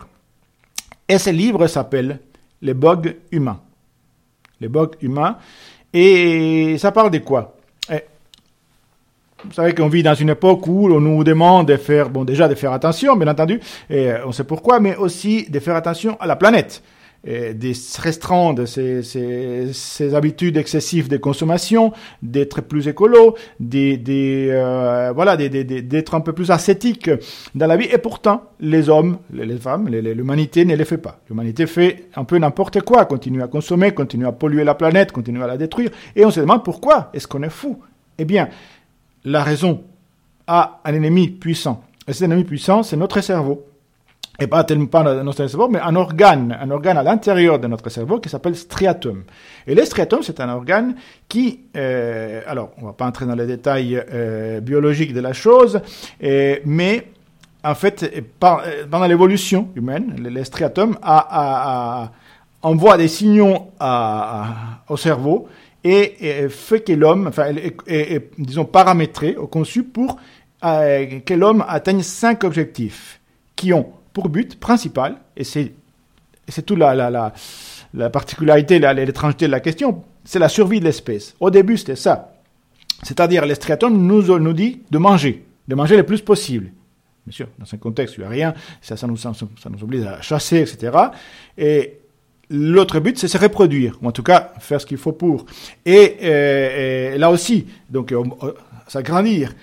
Et 1.09 1.19
ce 1.19 1.31
livre 1.31 1.67
s'appelle 1.67 2.21
Les 2.63 2.75
bugs 2.75 3.15
humains. 3.31 3.61
Les 4.61 4.69
bugs 4.69 4.91
humains. 5.01 5.39
Et 5.93 6.77
ça 6.79 6.93
parle 6.93 7.11
de 7.11 7.19
quoi? 7.19 7.57
Eh, 7.91 8.03
Vous 9.45 9.53
savez 9.53 9.75
qu'on 9.75 9.89
vit 9.89 10.03
dans 10.03 10.15
une 10.15 10.31
époque 10.31 10.67
où 10.67 10.89
on 10.93 11.01
nous 11.01 11.25
demande 11.25 11.69
de 11.69 11.77
faire, 11.77 12.11
bon 12.11 12.25
déjà 12.25 12.49
de 12.49 12.55
faire 12.55 12.73
attention, 12.73 13.17
bien 13.17 13.29
entendu, 13.29 13.61
et 13.89 14.13
on 14.27 14.33
sait 14.33 14.45
pourquoi, 14.45 14.81
mais 14.81 14.97
aussi 14.97 15.49
de 15.49 15.59
faire 15.61 15.77
attention 15.77 16.17
à 16.21 16.27
la 16.27 16.37
planète 16.37 16.83
de 17.27 18.01
restreindre 18.01 18.67
ses, 18.67 19.03
ses, 19.03 20.15
habitudes 20.15 20.57
excessives 20.57 21.09
de 21.09 21.17
consommation, 21.17 21.93
d'être 22.23 22.61
plus 22.61 22.89
écolo, 22.89 23.35
de, 23.61 23.99
euh, 24.09 25.13
voilà, 25.15 25.37
d'être 25.37 26.15
un 26.15 26.21
peu 26.21 26.33
plus 26.33 26.51
ascétique 26.51 27.11
dans 27.55 27.67
la 27.67 27.77
vie. 27.77 27.89
Et 27.93 27.99
pourtant, 27.99 28.45
les 28.61 28.89
hommes, 28.89 29.19
les, 29.33 29.57
femmes, 29.57 29.89
l'humanité 29.89 30.65
ne 30.65 30.75
les 30.75 30.85
fait 30.85 30.99
pas. 30.99 31.21
L'humanité 31.29 31.67
fait 31.67 32.07
un 32.15 32.25
peu 32.25 32.39
n'importe 32.39 32.81
quoi, 32.83 33.05
continue 33.05 33.43
à 33.43 33.49
consommer, 33.49 33.93
continue 33.93 34.27
à 34.27 34.33
polluer 34.33 34.65
la 34.65 34.75
planète, 34.75 35.13
continue 35.13 35.43
à 35.43 35.47
la 35.47 35.57
détruire. 35.57 35.91
Et 36.15 36.25
on 36.25 36.31
se 36.31 36.41
demande 36.41 36.65
pourquoi 36.65 37.11
est-ce 37.13 37.27
qu'on 37.27 37.43
est 37.43 37.51
fou? 37.51 37.79
Eh 38.19 38.25
bien, 38.25 38.49
la 39.25 39.43
raison 39.43 39.83
a 40.47 40.81
un 40.85 40.95
ennemi 40.95 41.29
puissant. 41.29 41.85
Et 42.07 42.13
cet 42.13 42.23
ennemi 42.23 42.45
puissant, 42.45 42.83
c'est 42.83 42.97
notre 42.97 43.21
cerveau 43.21 43.67
et 44.41 44.47
pas 44.47 44.63
tellement 44.65 45.03
notre 45.25 45.47
cerveau, 45.47 45.69
mais 45.69 45.81
un 45.81 45.97
organe, 45.97 46.57
un 46.61 46.71
organe 46.71 46.97
à 46.97 47.03
l'intérieur 47.03 47.59
de 47.59 47.67
notre 47.67 47.89
cerveau 47.91 48.21
qui 48.21 48.29
s'appelle 48.29 48.55
striatum. 48.55 49.25
Et 49.67 49.75
le 49.75 49.85
striatum, 49.85 50.23
c'est 50.23 50.41
un 50.41 50.49
organe 50.49 50.95
qui, 51.29 51.61
euh, 51.77 52.41
alors, 52.47 52.71
on 52.81 52.87
va 52.87 52.93
pas 52.93 53.07
entrer 53.07 53.27
dans 53.27 53.35
les 53.35 53.47
détails 53.47 54.01
euh, 54.13 54.61
biologiques 54.61 55.13
de 55.13 55.21
la 55.21 55.33
chose, 55.33 55.81
mais 56.21 57.09
en 57.65 57.75
fait, 57.75 58.03
euh, 58.05 58.21
pendant 58.89 59.07
l'évolution 59.07 59.69
humaine, 59.75 60.15
le, 60.19 60.45
striatum 60.45 60.97
a, 61.03 62.05
a, 62.05 62.13
envoie 62.63 62.97
des 62.97 63.09
signaux 63.09 63.73
au 64.89 64.97
cerveau 64.97 65.49
et, 65.85 66.49
fait 66.49 66.81
que 66.81 66.93
l'homme, 66.93 67.29
enfin, 67.29 67.53
est, 67.87 68.31
disons, 68.39 68.65
paramétré, 68.65 69.37
conçu 69.51 69.85
pour 69.85 70.19
euh, 70.65 71.21
que 71.21 71.35
l'homme 71.35 71.65
atteigne 71.69 72.03
cinq 72.03 72.45
objectifs 72.45 73.21
qui 73.55 73.73
ont 73.73 73.93
pour 74.19 74.31
but 74.31 74.59
principal, 74.59 75.15
et 75.37 75.45
c'est, 75.45 75.73
toute 76.67 76.77
la, 76.77 76.93
la, 76.93 77.09
la, 77.09 77.33
la 77.95 78.11
particularité, 78.11 78.81
l'étrangeté 78.81 79.47
de 79.47 79.53
la 79.53 79.61
question, 79.61 80.03
c'est 80.25 80.41
la 80.41 80.49
survie 80.49 80.81
de 80.81 80.85
l'espèce. 80.87 81.37
Au 81.39 81.51
début, 81.51 81.77
c'était 81.77 81.95
ça. 81.95 82.33
C'est-à-dire, 83.05 83.47
l'estriatum 83.47 83.97
nous, 83.97 84.37
nous 84.41 84.53
dit 84.53 84.81
de 84.91 84.99
manger, 84.99 85.45
de 85.69 85.75
manger 85.77 85.97
le 85.97 86.03
plus 86.03 86.21
possible. 86.21 86.73
Bien 87.29 87.33
sûr, 87.33 87.47
dans 87.61 87.65
ce 87.65 87.77
contexte, 87.77 88.17
il 88.17 88.23
n'y 88.23 88.27
a 88.27 88.29
rien, 88.29 88.55
ça, 88.83 88.97
ça, 88.97 89.07
nous, 89.07 89.17
ça, 89.17 89.31
nous 89.71 89.85
oblige 89.85 90.05
à 90.05 90.21
chasser, 90.21 90.63
etc. 90.63 90.99
Et 91.57 92.01
l'autre 92.51 92.99
but, 92.99 93.17
c'est 93.21 93.29
se 93.29 93.39
reproduire, 93.39 94.01
ou 94.03 94.09
en 94.09 94.13
tout 94.13 94.25
cas, 94.25 94.53
faire 94.59 94.81
ce 94.81 94.87
qu'il 94.87 94.99
faut 94.99 95.13
pour. 95.13 95.47
Et, 95.87 96.17
euh, 96.25 97.19
là 97.19 97.31
aussi, 97.31 97.69
donc, 97.89 98.11
euh, 98.11 98.25
s'agrandir 98.89 99.55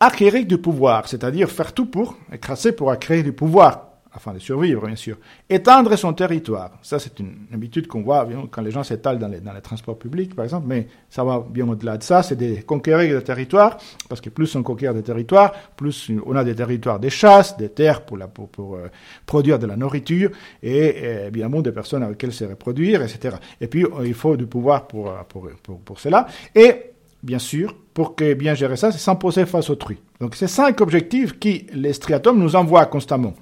acquérir 0.00 0.46
du 0.46 0.58
pouvoir, 0.58 1.08
c'est-à-dire 1.08 1.50
faire 1.50 1.72
tout 1.72 1.86
pour, 1.86 2.16
écraser 2.32 2.72
pour 2.72 2.90
acquérir 2.90 3.24
du 3.24 3.32
pouvoir 3.32 3.87
afin 4.12 4.32
de 4.32 4.38
survivre, 4.38 4.86
bien 4.86 4.96
sûr. 4.96 5.16
Étendre 5.48 5.96
son 5.96 6.12
territoire. 6.12 6.78
Ça, 6.82 6.98
c'est 6.98 7.18
une 7.20 7.34
habitude 7.52 7.86
qu'on 7.86 8.02
voit 8.02 8.26
quand 8.50 8.62
les 8.62 8.70
gens 8.70 8.82
s'étalent 8.82 9.18
dans 9.18 9.28
les, 9.28 9.60
transports 9.60 9.98
publics, 9.98 10.34
par 10.34 10.44
exemple, 10.44 10.66
mais 10.66 10.88
ça 11.10 11.24
va 11.24 11.44
bien 11.48 11.68
au-delà 11.68 11.98
de 11.98 12.02
ça. 12.02 12.22
C'est 12.22 12.36
de 12.36 12.62
conquérir 12.62 13.18
des 13.18 13.24
territoires, 13.24 13.76
parce 14.08 14.20
que 14.20 14.30
plus 14.30 14.54
on 14.56 14.62
conquiert 14.62 14.94
des 14.94 15.02
territoires, 15.02 15.52
plus 15.76 16.10
on 16.24 16.36
a 16.36 16.44
des 16.44 16.54
territoires 16.54 16.98
des 16.98 17.10
chasses, 17.10 17.56
des 17.56 17.68
terres 17.68 18.04
pour, 18.04 18.18
pour, 18.18 18.76
euh, 18.76 18.88
produire 19.26 19.58
de 19.58 19.66
la 19.66 19.76
nourriture, 19.76 20.30
et, 20.62 20.76
et 20.76 21.26
évidemment 21.26 21.60
des 21.60 21.72
personnes 21.72 22.02
avec 22.02 22.16
lesquelles 22.16 22.32
se 22.34 22.44
reproduire, 22.44 23.02
etc. 23.02 23.36
Et 23.60 23.66
puis, 23.66 23.84
il 24.04 24.14
faut 24.14 24.36
du 24.36 24.46
pouvoir 24.46 24.86
pour, 24.86 25.12
pour, 25.28 25.48
pour, 25.62 25.80
pour 25.80 26.00
cela. 26.00 26.26
Et 26.54 26.92
bien 27.22 27.38
sûr, 27.38 27.74
pour 27.94 28.14
que 28.14 28.34
bien 28.34 28.54
gérer 28.54 28.76
ça, 28.76 28.92
c'est 28.92 28.98
s'imposer 28.98 29.44
face 29.46 29.70
autrui. 29.70 29.98
Donc, 30.20 30.34
c'est 30.34 30.46
cinq 30.46 30.80
objectifs 30.80 31.38
qui 31.38 31.66
les 31.72 31.92
striatomes 31.92 32.38
nous 32.38 32.56
envoient 32.56 32.86
constamment. 32.86 33.34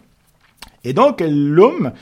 Et 0.87 0.93
donc, 0.93 1.21
l'homme 1.21 1.93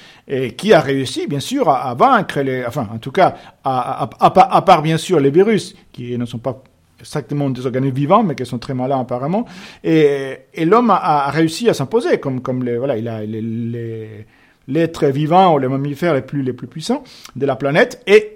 qui 0.58 0.74
a 0.74 0.80
réussi, 0.80 1.26
bien 1.26 1.40
sûr, 1.40 1.70
à, 1.70 1.94
vaincre 1.94 2.40
les, 2.40 2.66
enfin, 2.66 2.86
en 2.92 2.98
tout 2.98 3.12
cas, 3.12 3.34
à, 3.64 4.10
à, 4.20 4.62
part 4.62 4.82
bien 4.82 4.98
sûr 4.98 5.20
les 5.20 5.30
virus, 5.30 5.74
qui 5.90 6.18
ne 6.18 6.26
sont 6.26 6.38
pas 6.38 6.62
exactement 7.00 7.48
des 7.48 7.64
organismes 7.64 7.96
vivants, 7.96 8.22
mais 8.22 8.34
qui 8.34 8.44
sont 8.44 8.58
très 8.58 8.74
malins 8.74 9.00
apparemment, 9.00 9.46
et, 9.82 10.36
l'homme 10.58 10.90
a, 10.90 11.30
réussi 11.30 11.68
à 11.70 11.74
s'imposer, 11.74 12.18
comme, 12.18 12.42
comme 12.42 12.62
les, 12.62 12.76
voilà, 12.76 12.98
il 12.98 13.08
a 13.08 13.24
les, 13.24 14.26
l'être 14.68 15.06
vivant 15.06 15.54
ou 15.54 15.58
les 15.58 15.68
mammifères 15.68 16.14
les 16.14 16.22
plus, 16.22 16.42
les 16.42 16.52
plus 16.52 16.66
puissants 16.66 17.04
de 17.36 17.46
la 17.46 17.56
planète, 17.56 18.02
et 18.06 18.33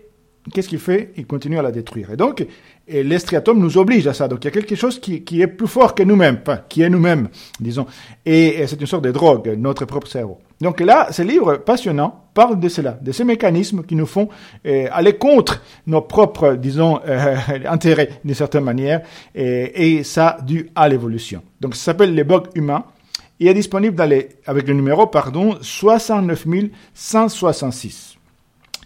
qu'est-ce 0.52 0.68
qu'il 0.68 0.78
fait? 0.78 1.12
Il 1.16 1.26
continue 1.26 1.58
à 1.58 1.62
la 1.62 1.72
détruire. 1.72 2.10
Et 2.12 2.16
donc, 2.16 2.46
et 2.86 3.02
l'estriatum 3.02 3.58
nous 3.58 3.76
oblige 3.76 4.06
à 4.06 4.14
ça. 4.14 4.28
Donc 4.28 4.44
il 4.44 4.46
y 4.46 4.48
a 4.48 4.50
quelque 4.50 4.74
chose 4.74 4.98
qui, 4.98 5.22
est 5.40 5.46
plus 5.46 5.66
fort 5.66 5.94
que 5.94 6.02
nous-mêmes, 6.02 6.38
enfin, 6.40 6.60
qui 6.68 6.82
est 6.82 6.88
nous-mêmes, 6.88 7.28
disons. 7.60 7.86
Et, 8.24 8.66
c'est 8.66 8.80
une 8.80 8.86
sorte 8.86 9.04
de 9.04 9.10
drogue, 9.10 9.54
notre 9.58 9.84
propre 9.84 10.08
cerveau. 10.08 10.38
Donc 10.60 10.80
là, 10.80 11.08
ce 11.12 11.22
livre 11.22 11.56
passionnant 11.56 12.24
parle 12.34 12.58
de 12.58 12.68
cela, 12.68 12.92
de 13.00 13.12
ces 13.12 13.24
mécanismes 13.24 13.84
qui 13.84 13.94
nous 13.94 14.06
font 14.06 14.28
euh, 14.66 14.86
aller 14.90 15.14
contre 15.14 15.62
nos 15.86 16.00
propres, 16.00 16.54
disons, 16.54 17.00
euh, 17.06 17.36
intérêts 17.68 18.10
d'une 18.24 18.34
certaine 18.34 18.64
manière, 18.64 19.02
et, 19.34 20.02
ça 20.02 20.38
dû 20.44 20.70
à 20.74 20.88
l'évolution. 20.88 21.42
Donc 21.60 21.74
ça 21.74 21.84
s'appelle 21.84 22.14
les 22.14 22.24
bugs 22.24 22.44
humains. 22.54 22.84
Il 23.40 23.46
est 23.46 23.54
disponible 23.54 24.02
avec 24.46 24.66
le 24.66 24.74
numéro, 24.74 25.06
pardon, 25.06 25.56
69 25.60 26.44
166. 26.94 28.17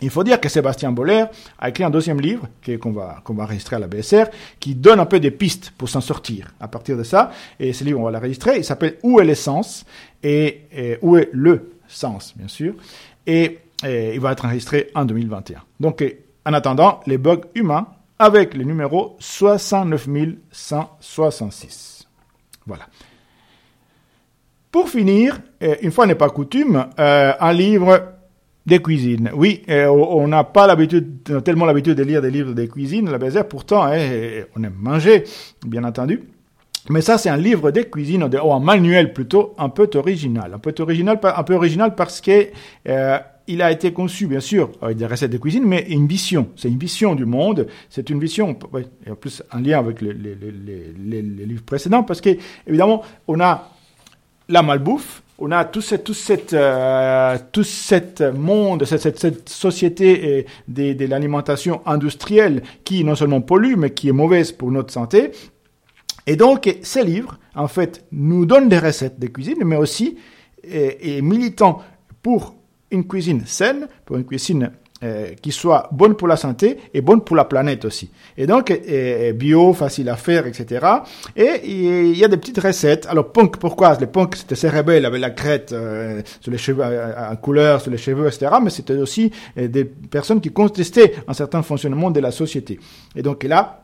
Il 0.03 0.11
faut 0.11 0.25
dire 0.25 0.41
que 0.41 0.49
Sébastien 0.49 0.91
Boller 0.91 1.27
a 1.59 1.69
écrit 1.69 1.85
un 1.85 1.91
deuxième 1.91 2.21
livre 2.21 2.49
qu'on 2.81 2.91
va, 2.91 3.23
enregistrer 3.27 3.77
à 3.77 3.79
la 3.79 3.87
BSR 3.87 4.25
qui 4.59 4.75
donne 4.75 4.99
un 5.01 5.07
peu 5.07 5.21
des 5.21 5.31
pistes 5.31 5.73
pour 5.79 5.89
s'en 5.89 6.01
sortir 6.01 6.53
à 6.61 6.67
partir 6.69 6.97
de 6.97 7.05
ça. 7.05 7.31
Et 7.61 7.73
ce 7.73 7.85
livre, 7.85 8.01
on 8.01 8.05
va 8.05 8.11
l'enregistrer. 8.11 8.59
Il 8.59 8.65
s'appelle 8.65 8.97
Où 9.03 9.21
est 9.21 9.25
l'essence? 9.25 9.85
Et, 10.23 10.63
et, 10.73 10.99
Où 11.03 11.17
est 11.17 11.31
le 11.33 11.77
sens, 11.87 12.35
bien 12.37 12.49
sûr? 12.49 12.75
Et, 13.27 13.59
il 13.85 14.21
va 14.21 14.31
être 14.33 14.45
enregistré 14.45 14.91
en 14.95 15.05
2021. 15.05 15.61
Donc, 15.81 16.05
en 16.47 16.53
attendant, 16.53 17.01
les 17.07 17.19
bugs 17.19 17.41
humains 17.57 17.89
avec 18.17 18.55
le 18.55 18.63
numéro 18.63 19.17
69166. 19.19 22.07
Voilà. 22.65 22.87
Pour 24.71 24.89
finir, 24.89 25.41
une 25.61 25.91
fois 25.91 26.07
n'est 26.07 26.15
pas 26.15 26.31
coutume, 26.31 26.87
euh, 26.99 27.33
un 27.41 27.53
livre 27.53 28.13
des 28.67 28.81
cuisines. 28.81 29.31
Oui, 29.35 29.63
euh, 29.69 29.89
on 29.89 30.29
n'a 30.29 30.45
pas 30.45 30.67
l'habitude, 30.67 31.43
tellement 31.45 31.65
l'habitude 31.65 31.95
de 31.95 32.03
lire 32.03 32.23
des 32.23 32.31
livres 32.31 32.53
de 32.53 32.65
cuisine, 32.67 33.11
la 33.11 33.19
BZR, 33.19 33.45
pourtant, 33.45 33.83
hein, 33.85 33.99
on 34.57 34.63
aime 34.63 34.77
manger, 34.79 35.25
bien 35.67 35.85
entendu. 35.85 36.23
Mais 36.89 37.01
ça, 37.01 37.17
c'est 37.17 37.29
un 37.29 37.37
livre 37.37 37.71
de 37.71 37.83
cuisine, 37.83 38.29
ou 38.43 38.53
un 38.53 38.61
manuel 38.61 39.13
plutôt, 39.13 39.55
un 39.57 39.69
peu 39.69 39.89
original. 39.95 40.53
Un 40.55 40.59
peu 40.59 40.75
original, 40.81 41.21
un 41.23 41.43
peu 41.45 41.55
original 41.55 41.95
parce 41.95 42.21
que 42.21 42.49
euh, 42.89 43.19
il 43.47 43.63
a 43.63 43.71
été 43.71 43.93
conçu, 43.93 44.27
bien 44.27 44.41
sûr, 44.41 44.71
avec 44.81 44.97
des 44.97 45.07
recettes 45.07 45.31
de 45.31 45.39
cuisine, 45.39 45.65
mais 45.65 45.87
une 45.89 46.09
vision. 46.09 46.49
C'est 46.57 46.69
une 46.69 46.79
vision 46.79 47.15
du 47.15 47.25
monde. 47.25 47.69
C'est 47.89 48.11
une 48.11 48.19
vision, 48.19 48.51
en 48.51 49.15
plus, 49.15 49.43
en 49.53 49.61
lien 49.61 49.79
avec 49.79 50.01
les, 50.01 50.13
les 50.13 51.23
livres 51.23 51.65
précédents, 51.65 52.03
parce 52.03 52.21
que, 52.21 52.31
évidemment, 52.67 53.03
on 53.29 53.39
a 53.41 53.69
la 54.49 54.63
malbouffe, 54.63 55.23
on 55.45 55.51
a 55.51 55.65
tout, 55.65 55.81
cette, 55.81 56.53
euh, 56.53 57.37
tout 57.51 57.65
cet 57.65 58.21
monde, 58.21 58.85
cette, 58.85 59.19
cette, 59.19 59.49
société 59.49 60.47
de, 60.69 60.93
de 60.93 61.07
l'alimentation 61.07 61.83
industrielle 61.85 62.63
qui 62.85 63.03
non 63.03 63.17
seulement 63.17 63.41
pollue, 63.41 63.75
mais 63.77 63.91
qui 63.91 64.09
est 64.09 64.13
mauvaise 64.13 64.53
pour 64.53 64.71
notre 64.71 64.93
santé. 64.93 65.33
Et 66.29 66.37
donc, 66.37 66.73
ces 66.83 67.03
livres, 67.03 67.41
en 67.57 67.67
fait, 67.67 68.05
nous 68.13 68.47
donnent 68.47 68.69
des 68.69 68.79
recettes 68.79 69.19
de 69.19 69.27
cuisine, 69.27 69.65
mais 69.65 69.75
aussi 69.75 70.17
et, 70.63 71.17
et 71.17 71.23
militant 71.23 71.81
pour 72.23 72.55
une 72.93 73.05
cuisine 73.05 73.43
saine, 73.45 73.89
pour 74.05 74.17
une 74.17 74.25
cuisine 74.25 74.71
euh, 75.03 75.31
qui 75.41 75.51
soit 75.51 75.89
bonne 75.91 76.15
pour 76.15 76.29
la 76.29 76.37
santé 76.37 76.79
et 76.95 77.01
bonne 77.01 77.23
pour 77.23 77.35
la 77.35 77.45
planète 77.45 77.85
aussi. 77.85 78.11
Et 78.37 78.47
donc, 78.47 78.71
euh, 78.71 79.33
bio, 79.33 79.73
facile 79.73 80.09
à 80.09 80.17
faire, 80.17 80.47
etc. 80.47 80.87
Et 81.35 81.61
il 81.65 82.17
y 82.17 82.25
a 82.25 82.29
des 82.29 82.37
petites 82.37 82.61
recettes. 82.61 83.07
Alors, 83.07 83.33
punk, 83.33 83.57
pourquoi? 83.57 83.97
Les 84.01 84.07
punk, 84.07 84.37
c'était 84.37 84.55
ces 84.55 84.69
rebelles 84.69 85.05
avec 85.05 85.21
la 85.21 85.31
crête 85.31 85.73
euh, 85.73 86.23
sur 86.41 86.53
les 86.53 86.59
cheveux, 86.59 86.85
en 86.85 87.35
couleur, 87.37 87.81
sur 87.81 87.91
les 87.91 87.99
cheveux, 87.99 88.29
etc. 88.29 88.53
Mais 88.63 88.71
c'était 88.71 88.97
aussi 88.97 89.33
des 89.57 89.85
personnes 89.85 90.41
qui 90.41 90.53
contestaient 90.53 91.15
un 91.27 91.35
certain 91.35 91.63
fonctionnement 91.63 92.11
de 92.11 92.21
la 92.21 92.31
société. 92.31 92.79
Et 93.17 93.23
donc 93.23 93.43
là, 93.43 93.83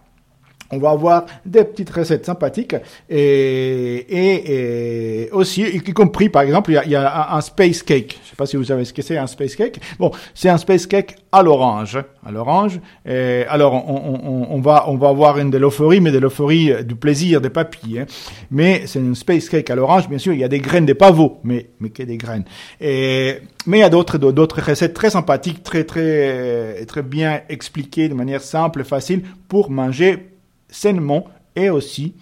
on 0.70 0.78
va 0.78 0.90
avoir 0.90 1.26
des 1.46 1.64
petites 1.64 1.90
recettes 1.90 2.26
sympathiques 2.26 2.76
et, 3.08 3.18
et, 3.18 5.24
et 5.24 5.30
aussi, 5.30 5.62
y 5.62 5.92
compris 5.92 6.28
par 6.28 6.42
exemple, 6.42 6.70
il 6.70 6.74
y 6.74 6.78
a, 6.78 6.86
y 6.86 6.94
a 6.94 7.34
un, 7.34 7.40
space 7.40 7.82
cake. 7.82 8.20
Je 8.24 8.30
sais 8.30 8.36
pas 8.36 8.46
si 8.46 8.56
vous 8.56 8.64
savez 8.64 8.84
ce 8.84 8.92
que 8.92 9.02
c'est 9.02 9.16
un 9.16 9.26
space 9.26 9.56
cake. 9.56 9.80
Bon, 9.98 10.10
c'est 10.34 10.48
un 10.48 10.58
space 10.58 10.86
cake 10.86 11.16
à 11.32 11.42
l'orange, 11.42 11.98
à 12.24 12.30
l'orange. 12.30 12.80
Alors, 13.06 13.74
on, 13.74 14.20
on, 14.24 14.56
on, 14.56 14.60
va 14.60 14.84
on 14.88 14.96
va 14.96 15.08
avoir 15.08 15.38
une 15.38 15.50
de 15.50 15.58
l'euphorie, 15.58 16.00
mais 16.00 16.10
de 16.10 16.18
l'euphorie 16.18 16.72
euh, 16.72 16.82
du 16.82 16.94
plaisir 16.94 17.40
des 17.40 17.50
papilles. 17.50 18.00
Hein. 18.00 18.06
Mais 18.50 18.82
c'est 18.86 19.00
un 19.00 19.14
space 19.14 19.48
cake 19.48 19.70
à 19.70 19.74
l'orange. 19.74 20.08
Bien 20.08 20.18
sûr, 20.18 20.32
il 20.32 20.40
y 20.40 20.44
a 20.44 20.48
des 20.48 20.60
graines 20.60 20.86
de 20.86 20.92
pavot, 20.92 21.38
mais 21.44 21.70
mais 21.80 21.90
que 21.90 22.02
des 22.02 22.16
graines. 22.16 22.44
Et 22.80 23.38
mais 23.66 23.78
il 23.78 23.80
y 23.80 23.84
a 23.84 23.90
d'autres 23.90 24.18
d'autres 24.18 24.62
recettes 24.62 24.94
très 24.94 25.10
sympathiques, 25.10 25.62
très 25.62 25.84
très 25.84 26.84
très 26.86 27.02
bien 27.02 27.42
expliquées 27.48 28.08
de 28.08 28.14
manière 28.14 28.42
simple, 28.42 28.84
facile 28.84 29.22
pour 29.48 29.70
manger 29.70 30.37
sainement 30.68 31.24
et 31.56 31.70
aussi 31.70 32.14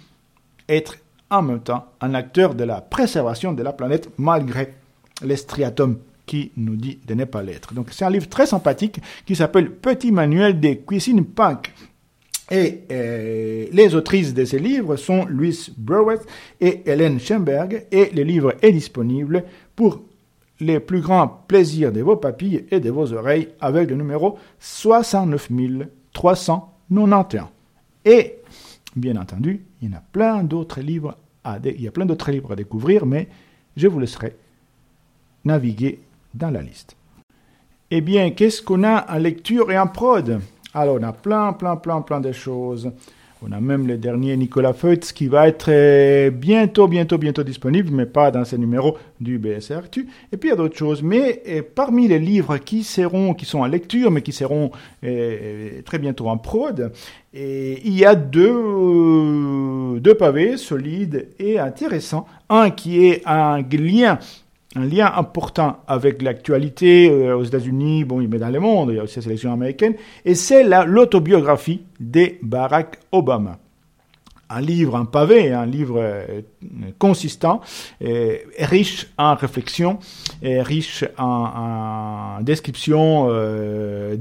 être 0.69 0.97
en 1.31 1.43
même 1.43 1.61
temps 1.61 1.87
un 2.01 2.15
acteur 2.15 2.55
de 2.55 2.65
la 2.65 2.81
préservation 2.81 3.53
de 3.53 3.63
la 3.63 3.73
planète 3.73 4.11
malgré 4.17 4.75
les 5.23 5.37
qui 6.27 6.51
nous 6.57 6.77
dit 6.77 6.99
de 7.07 7.15
ne 7.15 7.25
pas 7.25 7.43
l'être. 7.43 7.73
Donc 7.73 7.89
c'est 7.93 8.05
un 8.05 8.11
livre 8.11 8.29
très 8.29 8.47
sympathique 8.47 9.01
qui 9.25 9.37
s'appelle 9.37 9.71
Petit 9.71 10.13
manuel 10.13 10.59
des 10.61 10.79
cuisines 10.79 11.25
punk. 11.25 11.73
Et 12.51 12.83
euh, 12.93 13.67
les 13.73 13.95
autrices 13.95 14.35
de 14.35 14.45
ces 14.45 14.59
livres 14.59 14.97
sont 14.97 15.25
Louise 15.27 15.73
Browett 15.77 16.21
et 16.61 16.83
Hélène 16.87 17.19
Schemberg 17.19 17.87
et 17.91 18.11
le 18.15 18.23
livre 18.23 18.55
est 18.63 18.73
disponible 18.73 19.45
pour 19.75 20.03
les 20.61 20.79
plus 20.81 21.01
grands 21.01 21.29
plaisirs 21.49 21.93
de 21.93 22.01
vos 22.01 22.17
papilles 22.17 22.65
et 22.71 22.81
de 22.81 22.91
vos 22.91 23.13
oreilles 23.13 23.49
avec 23.61 23.91
le 23.91 23.97
numéro 23.97 24.39
69 24.61 25.49
391. 26.13 27.56
Et, 28.07 28.37
bien 28.95 29.17
entendu, 29.17 29.65
il 29.83 29.91
y 29.91 29.95
a 29.95 30.03
plein 30.13 30.45
d'autres 30.45 30.81
livres 30.81 31.17
à, 31.43 31.55
a 31.55 31.91
plein 31.93 32.07
d'autres 32.07 32.31
livres 32.31 32.53
à 32.53 32.57
découvrir, 32.57 33.05
mais 33.05 33.29
je 33.77 33.89
vous 33.89 33.99
laisserai 33.99 34.37
naviguer 35.45 36.01
dans 36.33 36.51
la 36.51 36.63
liste. 36.63 36.97
Eh 37.91 38.01
bien, 38.01 38.31
qu'est-ce 38.31 38.63
qu'on 38.63 38.85
a 38.85 39.13
en 39.13 39.19
lecture 39.19 39.71
et 39.71 39.79
en 39.79 39.89
prod? 39.89 40.41
Alors, 40.73 40.99
on 41.01 41.03
a 41.03 41.13
plein, 41.13 41.53
plein, 41.53 41.77
plein, 41.77 42.01
plein 42.01 42.21
de 42.21 42.33
choses. 42.33 42.91
On 43.43 43.53
a 43.53 43.61
même 43.61 43.87
le 43.87 43.99
dernier 43.99 44.35
Nicolas 44.35 44.73
Feutz 44.73 45.13
qui 45.13 45.29
va 45.29 45.47
être 45.47 45.67
euh, 45.69 46.31
bientôt, 46.31 46.89
bientôt, 46.89 47.19
bientôt 47.19 47.43
disponible, 47.43 47.91
mais 47.93 48.07
pas 48.07 48.31
dans 48.31 48.47
ces 48.47 48.57
numéros 48.57 48.97
du 49.21 49.39
BSR 49.39 49.83
Et 50.33 50.37
puis 50.39 50.49
il 50.49 50.49
y 50.49 50.53
a 50.53 50.57
d'autres 50.57 50.77
choses. 50.77 51.03
Mais 51.03 51.43
euh, 51.47 51.63
parmi 51.75 52.09
les 52.09 52.19
livres 52.19 52.57
qui 52.57 52.83
seront, 52.83 53.35
qui 53.35 53.45
sont 53.45 53.59
en 53.59 53.67
lecture, 53.67 54.11
mais 54.11 54.23
qui 54.23 54.33
seront 54.33 54.71
euh, 55.05 55.83
très 55.85 55.99
bientôt 55.99 56.29
en 56.29 56.39
prod, 56.39 56.91
il 57.35 57.95
y 57.95 58.07
a 58.07 58.15
deux, 58.15 60.01
deux 60.01 60.15
pavés 60.15 60.57
solides 60.57 61.29
et 61.39 61.59
intéressants. 61.59 62.27
Un 62.49 62.71
qui 62.71 63.07
est 63.07 63.21
un 63.27 63.61
lien 63.61 64.19
un 64.75 64.85
lien 64.85 65.11
important 65.15 65.79
avec 65.87 66.23
l'actualité 66.23 67.11
euh, 67.11 67.37
aux 67.37 67.45
États-Unis, 67.45 68.05
bon, 68.05 68.21
il 68.21 68.29
met 68.29 68.39
dans 68.39 68.51
le 68.51 68.61
monde, 68.61 68.91
il 68.91 68.97
y 68.97 68.99
a 68.99 69.05
aussi 69.05 69.17
la 69.17 69.23
sélection 69.23 69.53
américaine, 69.53 69.95
et 70.25 70.35
c'est 70.35 70.65
l'autobiographie 70.65 71.83
de 72.01 72.33
Barack 72.43 72.99
Obama. 73.13 73.59
Un 74.49 74.61
livre, 74.61 74.97
un 74.97 75.07
pavé, 75.07 75.53
un 75.53 75.67
livre 75.67 75.97
euh, 75.99 76.41
consistant, 76.99 77.61
riche 78.59 79.09
en 79.19 79.35
réflexion, 79.35 79.99
riche 80.43 81.05
en, 81.19 82.41
description 82.43 83.29
de, 83.29 84.15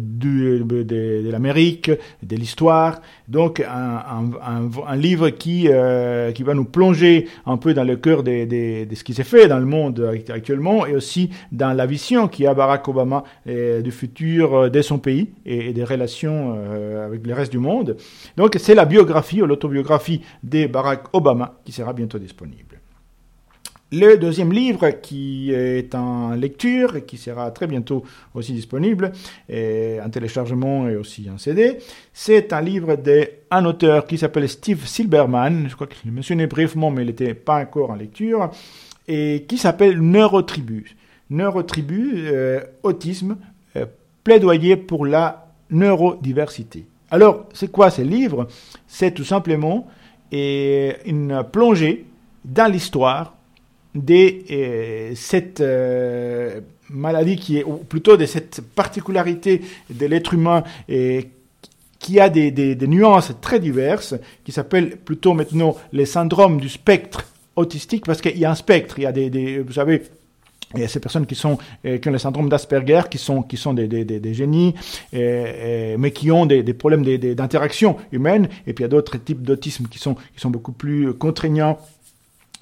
de 0.64 1.30
l'Amérique, 1.30 1.92
de 2.24 2.36
l'histoire. 2.36 3.02
Donc 3.28 3.60
un, 3.60 4.96
livre 4.96 5.30
qui, 5.30 5.68
qui 6.36 6.44
va 6.44 6.54
nous 6.54 6.66
plonger 6.66 7.28
un 7.46 7.58
peu 7.58 7.74
dans 7.74 7.84
le 7.84 7.96
cœur 7.96 8.24
de, 8.24 8.86
ce 8.94 9.04
qui 9.04 9.14
s'est 9.14 9.24
fait 9.24 9.48
dans 9.48 9.60
le 9.60 9.66
monde 9.66 10.14
actuellement 10.30 10.86
et 10.86 10.96
aussi 10.96 11.30
dans 11.52 11.74
la 11.74 11.86
vision 11.86 12.28
qui 12.28 12.46
a 12.48 12.54
Barack 12.54 12.88
Obama 12.88 13.24
du 13.46 13.92
futur 13.92 14.70
de 14.70 14.82
son 14.82 15.00
pays 15.00 15.30
et, 15.46 15.74
des 15.74 15.84
relations 15.84 16.54
avec 17.06 17.26
le 17.26 17.34
reste 17.34 17.52
du 17.52 17.60
monde. 17.60 17.98
Donc 18.38 18.56
c'est 18.60 18.76
la 18.76 18.86
biographie 18.86 19.42
ou 19.42 19.46
l'autobiographie 19.46 20.22
de 20.44 20.68
Barack 20.68 21.06
Obama 21.14 21.60
qui 21.66 21.72
sera 21.72 21.94
bientôt 21.94 22.20
disponible. 22.20 22.35
Le 23.92 24.18
deuxième 24.18 24.52
livre 24.52 24.90
qui 24.90 25.52
est 25.52 25.94
en 25.94 26.32
lecture 26.32 26.96
et 26.96 27.04
qui 27.04 27.18
sera 27.18 27.52
très 27.52 27.68
bientôt 27.68 28.04
aussi 28.34 28.52
disponible 28.52 29.12
en 29.50 30.10
téléchargement 30.10 30.90
et 30.90 30.96
aussi 30.96 31.30
en 31.30 31.38
CD, 31.38 31.78
c'est 32.12 32.52
un 32.52 32.62
livre 32.62 32.96
d'un 32.96 33.66
auteur 33.66 34.08
qui 34.08 34.18
s'appelle 34.18 34.50
Steve 34.50 34.86
Silberman, 34.86 35.68
je 35.70 35.76
crois 35.76 35.88
que 35.88 35.96
je 36.04 36.10
mentionné 36.10 36.48
brièvement 36.48 36.90
mais 36.90 37.04
il 37.04 37.08
n'était 37.08 37.36
pas 37.36 37.62
encore 37.62 37.92
en 37.92 37.96
lecture, 37.96 38.50
et 39.08 39.46
qui 39.48 39.58
s'appelle 39.58 40.02
Neurotribu. 40.02 40.96
Neurotribu, 41.30 42.28
euh, 42.28 42.62
autisme, 42.84 43.38
euh, 43.76 43.86
plaidoyer 44.24 44.78
pour 44.78 45.06
la 45.06 45.48
neurodiversité. 45.70 46.86
Alors, 47.12 47.48
c'est 47.54 47.72
quoi 47.72 47.90
ce 47.90 48.02
livre 48.02 48.48
C'est 48.88 49.12
tout 49.12 49.24
simplement 49.24 49.88
une 50.32 51.44
plongée 51.50 52.06
dans 52.46 52.72
l'histoire 52.72 53.36
de 53.94 54.44
euh, 54.52 55.12
cette 55.16 55.62
euh, 55.62 56.62
maladie 56.90 57.38
qui 57.38 57.58
est, 57.58 57.64
ou 57.64 57.78
plutôt 57.78 58.18
de 58.18 58.26
cette 58.26 58.62
particularité 58.62 59.62
de 59.90 60.06
l'être 60.06 60.34
humain 60.34 60.64
et 60.88 61.30
qui 62.00 62.20
a 62.20 62.30
des, 62.30 62.76
nuances 62.88 63.32
très 63.42 63.60
diverses, 63.60 64.16
qui 64.44 64.52
s'appelle 64.52 64.98
plutôt 64.98 65.34
maintenant 65.34 65.76
les 65.92 66.06
syndromes 66.06 66.60
du 66.60 66.70
spectre 66.70 67.26
autistique, 67.56 68.06
parce 68.06 68.22
qu'il 68.22 68.38
y 68.38 68.46
a 68.46 68.52
un 68.52 68.56
spectre, 68.56 69.00
il 69.00 69.04
y 69.04 69.08
a 69.08 69.12
des 69.12 69.60
vous 69.60 69.74
savez, 69.74 70.04
il 70.74 70.82
y 70.82 70.84
a 70.84 70.88
ces 70.88 71.00
personnes 71.00 71.26
qui 71.26 71.36
sont 71.36 71.58
euh, 71.86 71.98
qui 71.98 72.10
ont 72.10 72.12
le 72.12 72.18
syndrome 72.18 72.50
d'Asperger, 72.50 73.02
qui 73.10 73.18
sont 73.18 73.42
qui 73.44 73.58
sont 73.58 73.74
des, 73.74 73.88
des, 73.88 74.04
des, 74.04 74.34
génies, 74.34 74.74
euh, 75.14 75.18
euh, 75.18 75.96
mais 75.98 76.12
qui 76.12 76.32
ont 76.32 76.46
des, 76.46 76.64
des 76.64 76.74
problèmes 76.74 77.04
d'interaction 77.04 77.98
humaine. 78.12 78.50
Et 78.68 78.74
puis 78.74 78.84
il 78.84 78.86
y 78.86 78.90
a 78.90 78.90
d'autres 78.90 79.18
types 79.18 79.42
d'autisme 79.42 79.88
qui 79.88 80.00
sont 80.00 80.16
qui 80.16 80.40
sont 80.40 80.50
beaucoup 80.50 80.72
plus 80.72 81.14
contraignants 81.14 81.78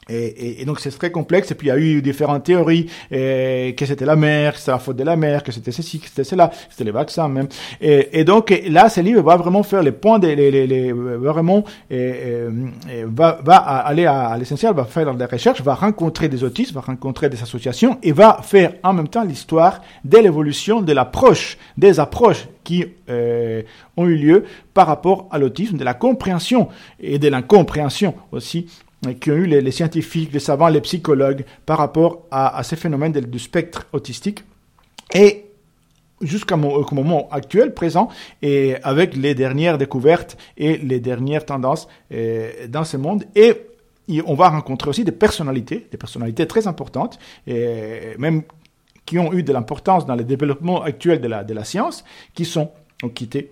et, 0.10 0.62
et, 0.62 0.66
donc 0.66 0.80
c'est 0.80 0.92
très 0.92 1.12
complexe. 1.12 1.52
Et 1.52 1.56
puis 1.56 1.68
il 1.68 1.70
y 1.70 1.74
a 1.74 1.78
eu 1.78 2.02
différentes 2.02 2.44
théories 2.44 2.88
que 3.10 3.86
c'était 3.86 4.06
la 4.06 4.16
mère, 4.16 4.54
que 4.54 4.60
c'était 4.60 4.72
la 4.72 4.80
faute 4.80 4.98
de 4.98 5.04
la 5.04 5.16
mère, 5.16 5.44
que 5.44 5.52
c'était 5.52 5.72
ceci, 5.72 6.00
que 6.00 6.08
c'était 6.08 6.24
cela, 6.24 6.48
que 6.48 6.56
c'était 6.70 6.84
les 6.86 6.92
vaccins 6.92 7.28
même. 7.28 7.48
Et, 7.82 8.20
et, 8.20 8.24
donc 8.24 8.54
là, 8.68 8.90
ce 8.90 9.02
livre 9.02 9.22
va 9.22 9.36
vraiment 9.36 9.64
faire 9.64 9.84
les 9.84 9.92
points, 9.92 10.20
des, 10.20 10.36
les, 10.36 10.52
les, 10.52 10.68
les 10.68 10.92
vraiment 10.92 11.64
va, 11.90 13.40
va 13.44 13.56
aller 13.56 14.06
à, 14.06 14.38
l'essentiel, 14.38 14.74
va 14.74 14.86
faire 14.86 15.14
des 15.14 15.26
recherches, 15.26 15.62
va 15.62 15.76
rencontrer 15.76 16.30
des 16.30 16.44
autistes, 16.44 16.74
va 16.74 16.82
rencontrer 16.82 17.30
des 17.30 17.42
associations 17.42 17.98
et 18.02 18.12
va 18.12 18.40
faire 18.42 18.74
en 18.84 18.94
même 18.94 19.08
temps 19.08 19.24
l'histoire 19.24 19.82
de 20.04 20.18
l'évolution 20.18 20.82
de 20.82 20.94
l'approche, 20.94 21.58
des 21.78 22.00
approches 22.00 22.48
qui 22.64 22.86
euh, 23.10 23.62
ont 23.98 24.06
eu 24.06 24.16
lieu 24.16 24.46
par 24.74 24.88
rapport 24.88 25.28
à 25.32 25.38
l'autisme, 25.38 25.78
de 25.78 25.84
la 25.84 25.94
compréhension 25.94 26.70
et 27.00 27.20
de 27.20 27.28
l'incompréhension 27.28 28.16
aussi 28.32 28.68
qui 29.20 29.32
ont 29.32 29.36
eu 29.36 29.46
les, 29.46 29.72
scientifiques, 29.72 30.32
les 30.34 30.40
savants, 30.40 30.68
les 30.68 30.82
psychologues 30.82 31.46
par 31.66 31.78
rapport 31.78 32.26
à, 32.32 32.62
ces 32.64 32.76
phénomènes 32.76 33.12
du 33.12 33.40
spectre 33.40 33.88
autistique. 33.94 34.44
Et 35.14 35.46
jusqu'au 36.22 36.58
moment 36.58 37.28
actuel, 37.32 37.74
présent, 37.74 38.10
et 38.42 38.76
avec 38.84 39.16
les 39.16 39.36
dernières 39.36 39.78
découvertes 39.78 40.38
et 40.58 40.78
les 40.78 41.00
dernières 41.00 41.46
tendances 41.46 41.88
euh, 42.14 42.68
dans 42.68 42.86
ce 42.86 42.98
monde. 42.98 43.26
Et 43.36 43.54
on 44.26 44.36
va 44.36 44.50
rencontrer 44.50 44.90
aussi 44.90 45.04
des 45.04 45.12
personnalités, 45.12 45.88
des 45.92 45.98
personnalités 45.98 46.48
très 46.48 46.68
importantes, 46.68 47.20
et 47.48 48.16
même 48.18 48.44
qui 49.06 49.20
ont 49.20 49.34
eu 49.34 49.44
de 49.44 49.52
l'importance 49.52 50.06
dans 50.06 50.16
le 50.16 50.24
développement 50.24 50.82
actuel 50.82 51.20
de 51.20 51.28
la, 51.28 51.44
de 51.44 51.54
la 51.54 51.64
science, 51.64 52.04
qui 52.34 52.46
sont 52.46 52.72
ont 53.04 53.10
quitté 53.10 53.52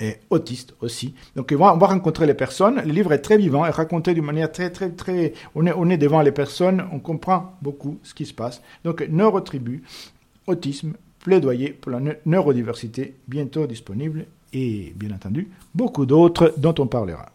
et 0.00 0.16
autiste 0.30 0.74
aussi. 0.80 1.14
Donc 1.34 1.52
on 1.52 1.58
va, 1.58 1.86
rencontrer 1.86 2.26
les 2.26 2.34
personnes. 2.34 2.82
Le 2.84 2.92
livre 2.92 3.12
est 3.12 3.20
très 3.20 3.38
vivant 3.38 3.66
et 3.66 3.70
raconté 3.70 4.14
d'une 4.14 4.24
manière 4.24 4.52
très 4.52 4.70
très 4.70 4.90
très. 4.90 5.32
On 5.54 5.66
est, 5.66 5.72
on 5.72 5.88
est 5.90 5.96
devant 5.96 6.22
les 6.22 6.32
personnes, 6.32 6.84
on 6.92 6.98
comprend 6.98 7.56
beaucoup 7.62 7.98
ce 8.02 8.14
qui 8.14 8.26
se 8.26 8.34
passe. 8.34 8.62
Donc 8.84 9.06
neurotribu, 9.08 9.82
autisme, 10.46 10.94
plaidoyer 11.20 11.70
pour 11.70 11.92
la 11.92 12.00
neurodiversité, 12.24 13.14
bientôt 13.26 13.66
disponible 13.66 14.26
et 14.52 14.92
bien 14.96 15.10
entendu 15.12 15.48
beaucoup 15.74 16.06
d'autres 16.06 16.54
dont 16.56 16.74
on 16.78 16.86
parlera. 16.86 17.30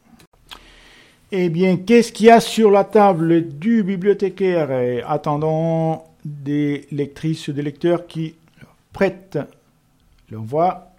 Eh 1.34 1.50
bien, 1.50 1.78
qu'est-ce 1.78 2.12
qu'il 2.12 2.26
y 2.26 2.30
a 2.30 2.41
sur 2.41 2.71
la 2.71 2.84
table 2.84 3.58
du 3.58 3.84
bibliothécaire? 3.84 5.06
Attendons 5.10 6.02
des 6.26 6.88
lectrices 6.91 7.47
ou 7.47 7.54
des 7.54 7.62
lecteurs 7.62 8.06
qui 8.06 8.36
prêtent 8.91 9.39
leur 10.30 10.41
voix 10.41 10.90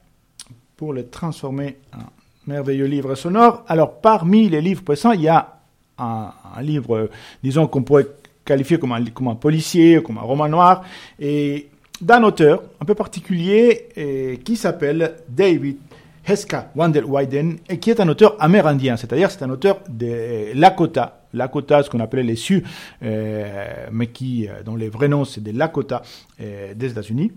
pour 0.82 0.92
le 0.92 1.06
transformer 1.06 1.76
en 1.94 2.00
merveilleux 2.48 2.86
livre 2.86 3.14
sonore. 3.14 3.62
Alors, 3.68 4.00
parmi 4.00 4.48
les 4.48 4.60
livres 4.60 4.82
présents, 4.82 5.12
il 5.12 5.20
y 5.20 5.28
a 5.28 5.60
un, 5.96 6.32
livre, 6.60 7.08
disons, 7.40 7.68
qu'on 7.68 7.84
pourrait 7.84 8.08
qualifier 8.44 8.80
comme 8.80 8.90
un, 8.90 9.34
policier, 9.36 10.02
comme 10.02 10.18
un 10.18 10.22
roman 10.22 10.48
noir, 10.48 10.82
et 11.20 11.68
d'un 12.00 12.24
auteur 12.24 12.64
un 12.80 12.84
peu 12.84 12.96
particulier 12.96 14.40
qui 14.44 14.56
s'appelle 14.56 15.18
David 15.28 15.76
Heska 16.26 16.72
Wandelweiden, 16.74 17.58
et 17.68 17.78
qui 17.78 17.90
est 17.90 18.00
un 18.00 18.08
auteur 18.08 18.34
amérindien, 18.40 18.96
c'est-à-dire 18.96 19.30
c'est 19.30 19.44
un 19.44 19.50
auteur 19.50 19.78
de 19.88 20.52
Lakota. 20.52 21.20
Lakota, 21.32 21.84
ce 21.84 21.90
qu'on 21.90 22.00
appelait 22.00 22.24
les 22.24 22.34
Sioux, 22.34 22.62
euh, 23.04 23.86
mais 23.92 24.08
qui, 24.08 24.48
euh, 24.48 24.64
dont 24.64 24.74
les 24.74 24.88
vrais 24.88 25.06
noms 25.06 25.24
c'est 25.24 25.44
des 25.44 25.52
Lakota 25.52 26.02
euh, 26.40 26.74
des 26.74 26.90
États-Unis. 26.90 27.30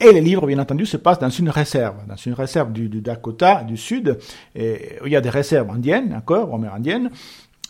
Et 0.00 0.12
les 0.12 0.22
livres, 0.22 0.46
bien 0.46 0.58
entendu, 0.58 0.86
se 0.86 0.96
passent 0.96 1.18
dans 1.18 1.28
une 1.28 1.50
réserve, 1.50 1.96
dans 2.08 2.16
une 2.16 2.32
réserve 2.32 2.72
du, 2.72 2.88
Dakota, 2.88 3.62
du 3.64 3.76
sud, 3.76 4.18
et, 4.54 4.96
il 5.04 5.12
y 5.12 5.16
a 5.16 5.20
des 5.20 5.28
réserves 5.28 5.70
indiennes, 5.70 6.08
d'accord, 6.08 6.54
amérindiennes, 6.54 7.10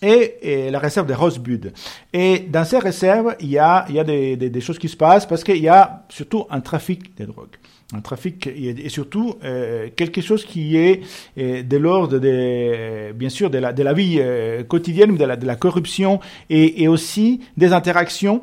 et, 0.00 0.36
et, 0.42 0.70
la 0.70 0.78
réserve 0.78 1.08
de 1.08 1.14
Rosebud. 1.14 1.72
Et 2.12 2.38
dans 2.48 2.64
ces 2.64 2.78
réserves, 2.78 3.34
il 3.40 3.50
y 3.50 3.58
a, 3.58 3.84
il 3.88 3.96
y 3.96 3.98
a 3.98 4.04
des, 4.04 4.36
des, 4.36 4.60
choses 4.60 4.78
qui 4.78 4.88
se 4.88 4.96
passent 4.96 5.26
parce 5.26 5.42
qu'il 5.42 5.58
y 5.58 5.68
a 5.68 6.04
surtout 6.08 6.46
un 6.50 6.60
trafic 6.60 7.16
de 7.18 7.24
drogue. 7.24 7.56
Un 7.92 8.00
trafic 8.00 8.46
et, 8.46 8.88
surtout 8.88 9.34
euh, 9.42 9.88
quelque 9.96 10.20
chose 10.20 10.44
qui 10.44 10.76
est 10.76 11.00
euh, 11.36 11.64
de 11.64 11.76
l'ordre 11.76 12.20
de, 12.20 13.10
bien 13.12 13.28
sûr, 13.28 13.50
de 13.50 13.58
la, 13.58 13.92
vie 13.92 14.18
euh, 14.20 14.62
quotidienne, 14.62 15.16
de 15.16 15.24
la, 15.24 15.36
de 15.36 15.44
la 15.44 15.56
corruption 15.56 16.20
et 16.48 16.86
aussi 16.86 17.40
des 17.56 17.72
interactions 17.72 18.42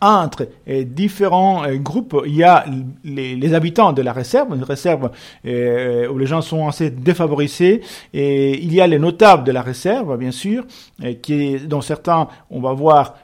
entre 0.00 0.48
euh, 0.68 0.84
différents 0.84 1.64
euh, 1.64 1.76
groupes. 1.76 2.16
Il 2.26 2.34
y 2.34 2.42
a 2.42 2.64
les, 3.04 3.54
habitants 3.54 3.92
de 3.92 4.02
la 4.02 4.12
réserve, 4.12 4.54
une 4.54 4.62
réserve 4.62 5.10
euh, 5.46 6.08
où 6.08 6.18
les 6.18 6.26
gens 6.26 6.40
sont 6.40 6.68
assez 6.68 6.90
défavorisés, 6.90 7.82
et 8.14 8.62
il 8.62 8.72
y 8.72 8.80
a 8.80 8.86
les 8.86 8.98
notables 8.98 9.44
de 9.44 9.52
la 9.52 9.62
réserve, 9.62 10.16
bien 10.16 10.30
sûr, 10.30 10.64
qui, 11.22 11.58
dont 11.58 11.80
certains, 11.80 12.28
on 12.50 12.60
va 12.60 12.72
voir, 12.72 13.16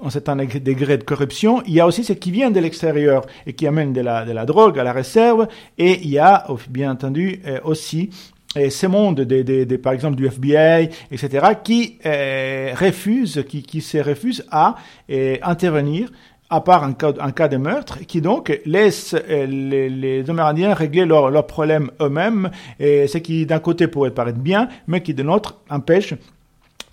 ont 0.00 0.10
certain 0.10 0.36
degré 0.36 0.98
de 0.98 1.04
corruption. 1.04 1.62
Il 1.66 1.74
y 1.74 1.80
a 1.80 1.86
aussi 1.86 2.04
ceux 2.04 2.14
qui 2.14 2.30
viennent 2.30 2.52
de 2.52 2.60
l'extérieur 2.60 3.24
et 3.46 3.52
qui 3.52 3.66
amènent 3.66 3.92
de 3.92 4.00
la, 4.00 4.24
de 4.24 4.32
la 4.32 4.44
drogue 4.46 4.78
à 4.78 4.84
la 4.84 4.92
réserve, 4.92 5.46
et 5.76 6.00
il 6.02 6.10
y 6.10 6.18
a, 6.18 6.46
bien 6.68 6.90
entendu, 6.92 7.40
aussi 7.64 8.10
et 8.58 8.70
ces 8.70 8.88
mondes, 8.88 9.20
des, 9.20 9.78
par 9.78 9.92
exemple 9.92 10.16
du 10.16 10.26
FBI, 10.26 10.90
etc., 11.10 11.46
qui 11.62 11.98
euh, 12.04 12.72
refusent, 12.78 13.44
qui, 13.48 13.80
se 13.80 13.98
refusent 13.98 14.44
à 14.50 14.76
euh, 15.10 15.36
intervenir 15.42 16.10
à 16.50 16.62
part 16.62 16.82
un 16.82 16.94
cas, 16.94 17.48
de 17.48 17.56
meurtre, 17.58 17.98
qui 18.06 18.22
donc 18.22 18.58
laisse 18.64 19.14
euh, 19.14 19.44
les, 19.46 19.90
les 19.90 20.30
Amérindiens 20.30 20.72
régler 20.72 21.04
leurs 21.04 21.30
leur 21.30 21.46
problèmes 21.46 21.90
eux-mêmes, 22.00 22.50
et 22.80 23.06
ce 23.06 23.18
qui 23.18 23.44
d'un 23.44 23.58
côté 23.58 23.86
pourrait 23.86 24.12
paraître 24.12 24.38
bien, 24.38 24.68
mais 24.86 25.02
qui 25.02 25.12
de 25.12 25.22
l'autre 25.22 25.58
empêche 25.68 26.14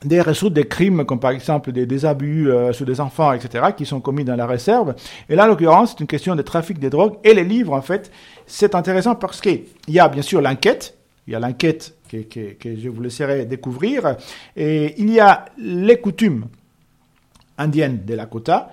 des 0.04 0.22
résoudre 0.22 0.56
des 0.56 0.68
crimes 0.68 1.06
comme 1.06 1.20
par 1.20 1.32
exemple 1.32 1.72
des, 1.72 1.86
des 1.86 2.06
abus 2.06 2.52
euh, 2.52 2.74
sur 2.74 2.86
des 2.86 3.02
enfants, 3.02 3.34
etc., 3.34 3.66
qui 3.76 3.86
sont 3.86 4.00
commis 4.00 4.24
dans 4.24 4.36
la 4.36 4.46
réserve. 4.46 4.96
Et 5.30 5.36
là, 5.36 5.46
en 5.46 5.48
l'occurrence, 5.48 5.92
c'est 5.92 6.00
une 6.02 6.08
question 6.08 6.36
de 6.36 6.42
trafic 6.42 6.80
des 6.80 6.90
drogues. 6.90 7.16
Et 7.24 7.34
les 7.34 7.44
livres, 7.44 7.74
en 7.74 7.82
fait, 7.82 8.12
c'est 8.46 8.76
intéressant 8.76 9.16
parce 9.16 9.42
qu'il 9.42 9.64
y 9.88 10.00
a 10.00 10.08
bien 10.08 10.22
sûr 10.22 10.42
l'enquête, 10.42 10.98
il 11.28 11.34
y 11.34 11.36
a 11.36 11.40
l'enquête 11.40 11.96
que, 12.10 12.20
je 12.64 12.90
vous 12.90 13.02
laisserai 13.02 13.46
découvrir, 13.46 14.16
et 14.56 14.96
il 14.98 15.12
y 15.12 15.20
a 15.20 15.46
les 15.58 16.00
coutumes 16.00 16.46
indiennes 17.58 18.04
de 18.06 18.14
Lakota, 18.14 18.72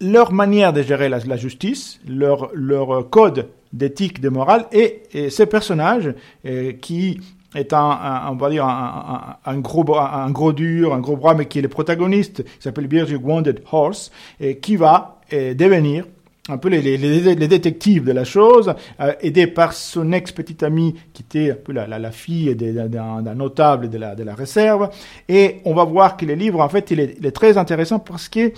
leur 0.00 0.32
manière 0.32 0.72
de 0.72 0.82
gérer 0.82 1.08
la, 1.08 1.36
justice, 1.36 2.00
leur, 2.06 2.50
leur 2.52 3.08
code 3.08 3.48
d'éthique, 3.72 4.20
de 4.20 4.28
morale, 4.28 4.66
et, 4.72 5.02
ces 5.30 5.46
personnages 5.46 6.14
euh, 6.44 6.72
qui 6.72 7.20
est 7.54 7.72
un, 7.72 8.28
on 8.30 8.36
va 8.36 8.50
dire 8.50 8.66
un, 8.66 9.58
gros 9.58 9.96
un 9.96 10.30
gros 10.30 10.52
dur, 10.52 10.92
un 10.92 11.00
gros 11.00 11.16
bras, 11.16 11.34
mais 11.34 11.46
qui 11.46 11.60
est 11.60 11.62
le 11.62 11.68
protagoniste, 11.68 12.44
il 12.44 12.62
s'appelle 12.62 12.88
Birgit 12.88 13.16
Wounded 13.16 13.62
Horse, 13.72 14.12
et 14.38 14.58
qui 14.58 14.76
va 14.76 15.20
devenir 15.30 16.04
un 16.48 16.58
peu 16.58 16.68
les, 16.68 16.80
les, 16.80 16.96
les, 16.96 17.48
détectives 17.48 18.04
de 18.04 18.12
la 18.12 18.24
chose, 18.24 18.74
euh, 19.00 19.12
aidé 19.20 19.46
par 19.46 19.72
son 19.72 20.12
ex-petite 20.12 20.62
amie 20.62 20.94
qui 21.12 21.22
était 21.22 21.50
un 21.50 21.56
peu 21.56 21.72
la, 21.72 21.86
la, 21.86 21.98
la 21.98 22.10
fille 22.12 22.54
d'un 22.54 23.34
notable 23.34 23.90
de 23.90 23.98
la, 23.98 24.14
de 24.14 24.22
la 24.22 24.34
réserve. 24.34 24.90
Et 25.28 25.56
on 25.64 25.74
va 25.74 25.84
voir 25.84 26.16
que 26.16 26.24
le 26.24 26.34
livre, 26.34 26.60
en 26.60 26.68
fait, 26.68 26.90
il 26.90 27.00
est, 27.00 27.16
il 27.18 27.26
est 27.26 27.32
très 27.32 27.58
intéressant 27.58 27.98
parce 27.98 28.28
que 28.28 28.52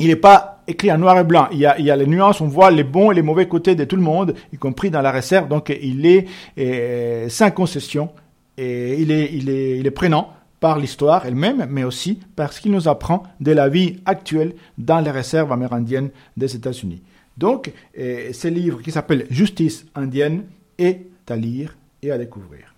il 0.00 0.08
n'est 0.08 0.16
pas 0.16 0.62
écrit 0.66 0.90
en 0.90 0.98
noir 0.98 1.18
et 1.18 1.24
blanc. 1.24 1.46
Il 1.52 1.58
y, 1.58 1.66
a, 1.66 1.78
il 1.78 1.84
y 1.84 1.90
a 1.90 1.96
les 1.96 2.06
nuances, 2.06 2.40
on 2.40 2.48
voit 2.48 2.70
les 2.70 2.84
bons 2.84 3.12
et 3.12 3.14
les 3.14 3.22
mauvais 3.22 3.46
côtés 3.46 3.76
de 3.76 3.84
tout 3.84 3.96
le 3.96 4.02
monde, 4.02 4.34
y 4.52 4.56
compris 4.56 4.90
dans 4.90 5.02
la 5.02 5.12
réserve. 5.12 5.48
Donc 5.48 5.68
il 5.80 6.04
est 6.04 6.26
euh, 6.58 7.28
sans 7.28 7.50
concession 7.52 8.10
et 8.58 9.00
il 9.00 9.12
est, 9.12 9.30
il 9.32 9.48
est, 9.48 9.78
il 9.78 9.86
est 9.86 9.92
prenant 9.92 10.30
par 10.64 10.78
l'histoire 10.78 11.26
elle-même, 11.26 11.66
mais 11.68 11.84
aussi 11.84 12.18
parce 12.36 12.58
qu'il 12.58 12.72
nous 12.72 12.88
apprend 12.88 13.24
de 13.38 13.52
la 13.52 13.68
vie 13.68 13.98
actuelle 14.06 14.54
dans 14.78 15.00
les 15.00 15.10
réserves 15.10 15.52
amérindiennes 15.52 16.08
des 16.38 16.56
États-Unis. 16.56 17.02
Donc, 17.36 17.70
euh, 17.98 18.32
ce 18.32 18.48
livre 18.48 18.80
qui 18.80 18.90
s'appelle 18.90 19.26
Justice 19.28 19.84
indienne 19.94 20.44
est 20.78 21.02
à 21.28 21.36
lire 21.36 21.76
et 22.02 22.10
à 22.10 22.16
découvrir. 22.16 22.74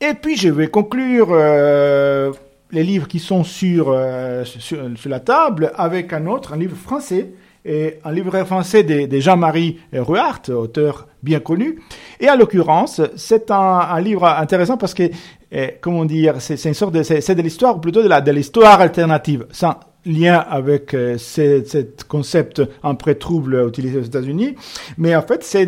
Et 0.00 0.14
puis, 0.20 0.36
je 0.36 0.48
vais 0.48 0.66
conclure 0.66 1.28
euh, 1.30 2.32
les 2.72 2.82
livres 2.82 3.06
qui 3.06 3.20
sont 3.20 3.44
sur, 3.44 3.90
euh, 3.90 4.44
sur, 4.44 4.98
sur, 4.98 5.10
la 5.10 5.20
table 5.20 5.70
avec 5.76 6.12
un 6.12 6.26
autre, 6.26 6.54
un 6.54 6.56
livre 6.56 6.76
français 6.76 7.34
et 7.64 8.00
un 8.02 8.10
livre 8.10 8.36
français 8.42 8.82
de, 8.82 9.20
Jean-Marie 9.20 9.78
Ruart, 9.92 10.42
auteur 10.48 11.06
bien 11.26 11.40
connu. 11.40 11.80
Et 12.20 12.30
en 12.30 12.36
l'occurrence, 12.36 13.02
c'est 13.16 13.50
un, 13.50 14.00
livre 14.00 14.24
intéressant 14.26 14.76
parce 14.78 14.94
que, 14.94 15.10
eh, 15.52 15.74
comment 15.80 16.04
dire, 16.04 16.36
c'est 16.38 16.62
une 16.64 16.74
sorte 16.74 16.94
de, 16.94 17.02
c'est 17.02 17.34
de 17.34 17.42
l'histoire, 17.42 17.80
plutôt 17.80 18.02
de 18.02 18.08
la, 18.08 18.20
de 18.20 18.30
l'histoire 18.30 18.80
alternative, 18.80 19.46
sans 19.50 19.74
lien 20.06 20.38
avec 20.38 20.94
euh, 20.94 21.18
ce, 21.18 21.84
concept 22.06 22.62
un 22.84 22.94
pré-trouble 22.94 23.66
utilisé 23.68 23.98
aux 23.98 24.04
États-Unis. 24.04 24.54
Mais 24.96 25.16
en 25.16 25.22
fait, 25.22 25.42
c'est 25.42 25.66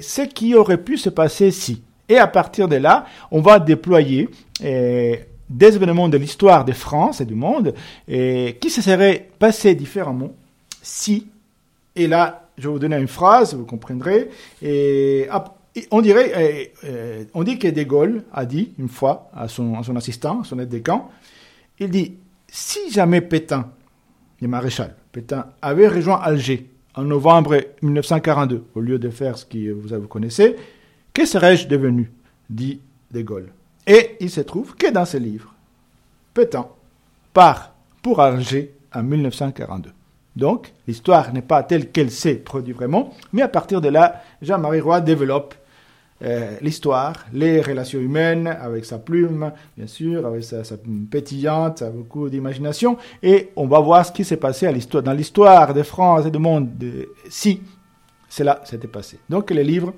ce 0.00 0.22
qui 0.22 0.54
aurait 0.54 0.78
pu 0.78 0.96
se 0.96 1.10
passer 1.10 1.50
si. 1.50 1.82
Et 2.08 2.16
à 2.16 2.28
partir 2.28 2.68
de 2.68 2.76
là, 2.76 3.04
on 3.32 3.40
va 3.40 3.58
déployer 3.58 4.28
eh, 4.62 5.20
des 5.48 5.74
événements 5.74 6.08
de 6.08 6.16
l'histoire 6.18 6.64
de 6.64 6.72
France 6.72 7.20
et 7.20 7.24
du 7.24 7.34
monde 7.34 7.74
et 8.08 8.56
qui 8.60 8.70
se 8.70 8.80
seraient 8.80 9.28
passés 9.38 9.74
différemment 9.74 10.30
si 10.82 11.26
et 11.96 12.06
là, 12.06 12.39
je 12.60 12.68
vais 12.68 12.72
vous 12.72 12.78
donner 12.78 12.96
une 12.96 13.08
phrase, 13.08 13.54
vous 13.54 13.64
comprendrez. 13.64 14.28
Et, 14.62 15.28
on 15.90 16.02
dit 16.02 16.12
que 17.58 17.68
De 17.68 17.82
Gaulle 17.84 18.24
a 18.32 18.44
dit 18.44 18.72
une 18.78 18.88
fois 18.88 19.30
à 19.34 19.48
son, 19.48 19.78
à 19.78 19.82
son 19.82 19.96
assistant, 19.96 20.42
aide 20.58 20.68
de 20.68 20.78
camp, 20.78 21.10
il 21.78 21.90
dit 21.90 22.14
si 22.48 22.90
jamais 22.90 23.20
Pétain, 23.20 23.70
le 24.40 24.48
maréchal 24.48 24.96
Pétain, 25.12 25.46
avait 25.62 25.88
rejoint 25.88 26.20
Alger 26.20 26.68
en 26.94 27.02
novembre 27.02 27.60
1942, 27.82 28.64
au 28.74 28.80
lieu 28.80 28.98
de 28.98 29.10
faire 29.10 29.38
ce 29.38 29.46
que 29.46 29.72
vous, 29.72 29.88
vous 29.88 30.08
connaissez, 30.08 30.56
que 31.14 31.24
serais-je 31.24 31.68
devenu? 31.68 32.10
dit 32.48 32.80
De 33.12 33.22
Gaulle. 33.22 33.52
Et 33.86 34.16
il 34.20 34.30
se 34.30 34.40
trouve 34.40 34.74
que 34.74 34.90
dans 34.90 35.04
ce 35.04 35.16
livre, 35.16 35.54
Pétain 36.34 36.66
part 37.32 37.74
pour 38.02 38.20
Alger 38.20 38.72
en 38.92 39.02
1942. 39.02 39.90
Donc, 40.40 40.72
l'histoire 40.88 41.34
n'est 41.34 41.42
pas 41.42 41.62
telle 41.62 41.90
qu'elle 41.90 42.10
s'est 42.10 42.36
produite 42.36 42.74
vraiment, 42.74 43.12
mais 43.34 43.42
à 43.42 43.48
partir 43.48 43.82
de 43.82 43.90
là, 43.90 44.22
Jean-Marie 44.40 44.80
Roy 44.80 45.02
développe 45.02 45.54
euh, 46.22 46.56
l'histoire, 46.62 47.26
les 47.34 47.60
relations 47.60 48.00
humaines, 48.00 48.46
avec 48.46 48.86
sa 48.86 48.98
plume, 48.98 49.52
bien 49.76 49.86
sûr, 49.86 50.26
avec 50.26 50.42
sa, 50.42 50.62
pétillante, 51.10 51.82
avec 51.82 51.94
beaucoup 51.94 52.30
d'imagination, 52.30 52.96
et 53.22 53.50
on 53.54 53.66
va 53.66 53.80
voir 53.80 54.06
ce 54.06 54.12
qui 54.12 54.24
s'est 54.24 54.38
passé 54.38 54.66
dans 55.04 55.12
l'histoire 55.12 55.74
de 55.74 55.82
France 55.82 56.24
et 56.24 56.30
du 56.30 56.38
monde, 56.38 56.78
de, 56.78 57.10
si 57.28 57.60
cela 58.30 58.62
s'était 58.64 58.88
passé. 58.88 59.18
Donc, 59.28 59.50
le 59.50 59.60
livre 59.60 59.92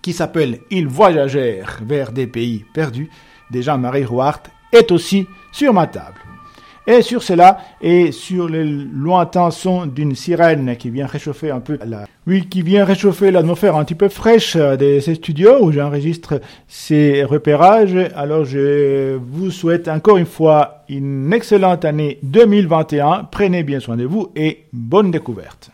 qui 0.00 0.14
s'appelle 0.14 0.60
Ils 0.70 0.88
voyagèrent 0.88 1.80
vers 1.82 2.10
des 2.10 2.26
pays 2.26 2.64
perdus 2.72 3.10
de 3.50 3.60
Jean-Marie 3.60 4.06
Rouart 4.06 4.44
est 4.72 4.90
aussi 4.92 5.26
sur 5.52 5.74
ma 5.74 5.86
table. 5.86 6.20
Et 6.90 7.02
sur 7.02 7.22
cela, 7.22 7.58
et 7.82 8.12
sur 8.12 8.48
le 8.48 8.64
lointain 8.64 9.50
son 9.50 9.84
d'une 9.84 10.14
sirène 10.14 10.74
qui 10.78 10.88
vient 10.88 11.06
réchauffer 11.06 11.50
un 11.50 11.60
peu 11.60 11.78
la, 11.84 12.06
oui, 12.26 12.48
qui 12.48 12.62
vient 12.62 12.86
réchauffer 12.86 13.30
l'atmosphère 13.30 13.76
un 13.76 13.84
petit 13.84 13.94
peu 13.94 14.08
fraîche 14.08 14.56
de 14.56 14.98
ces 14.98 15.16
studios 15.16 15.62
où 15.62 15.70
j'enregistre 15.70 16.40
ces 16.66 17.24
repérages. 17.24 17.94
Alors 18.16 18.46
je 18.46 19.16
vous 19.16 19.50
souhaite 19.50 19.86
encore 19.86 20.16
une 20.16 20.24
fois 20.24 20.84
une 20.88 21.30
excellente 21.30 21.84
année 21.84 22.20
2021. 22.22 23.28
Prenez 23.30 23.64
bien 23.64 23.80
soin 23.80 23.98
de 23.98 24.04
vous 24.04 24.32
et 24.34 24.64
bonne 24.72 25.10
découverte. 25.10 25.70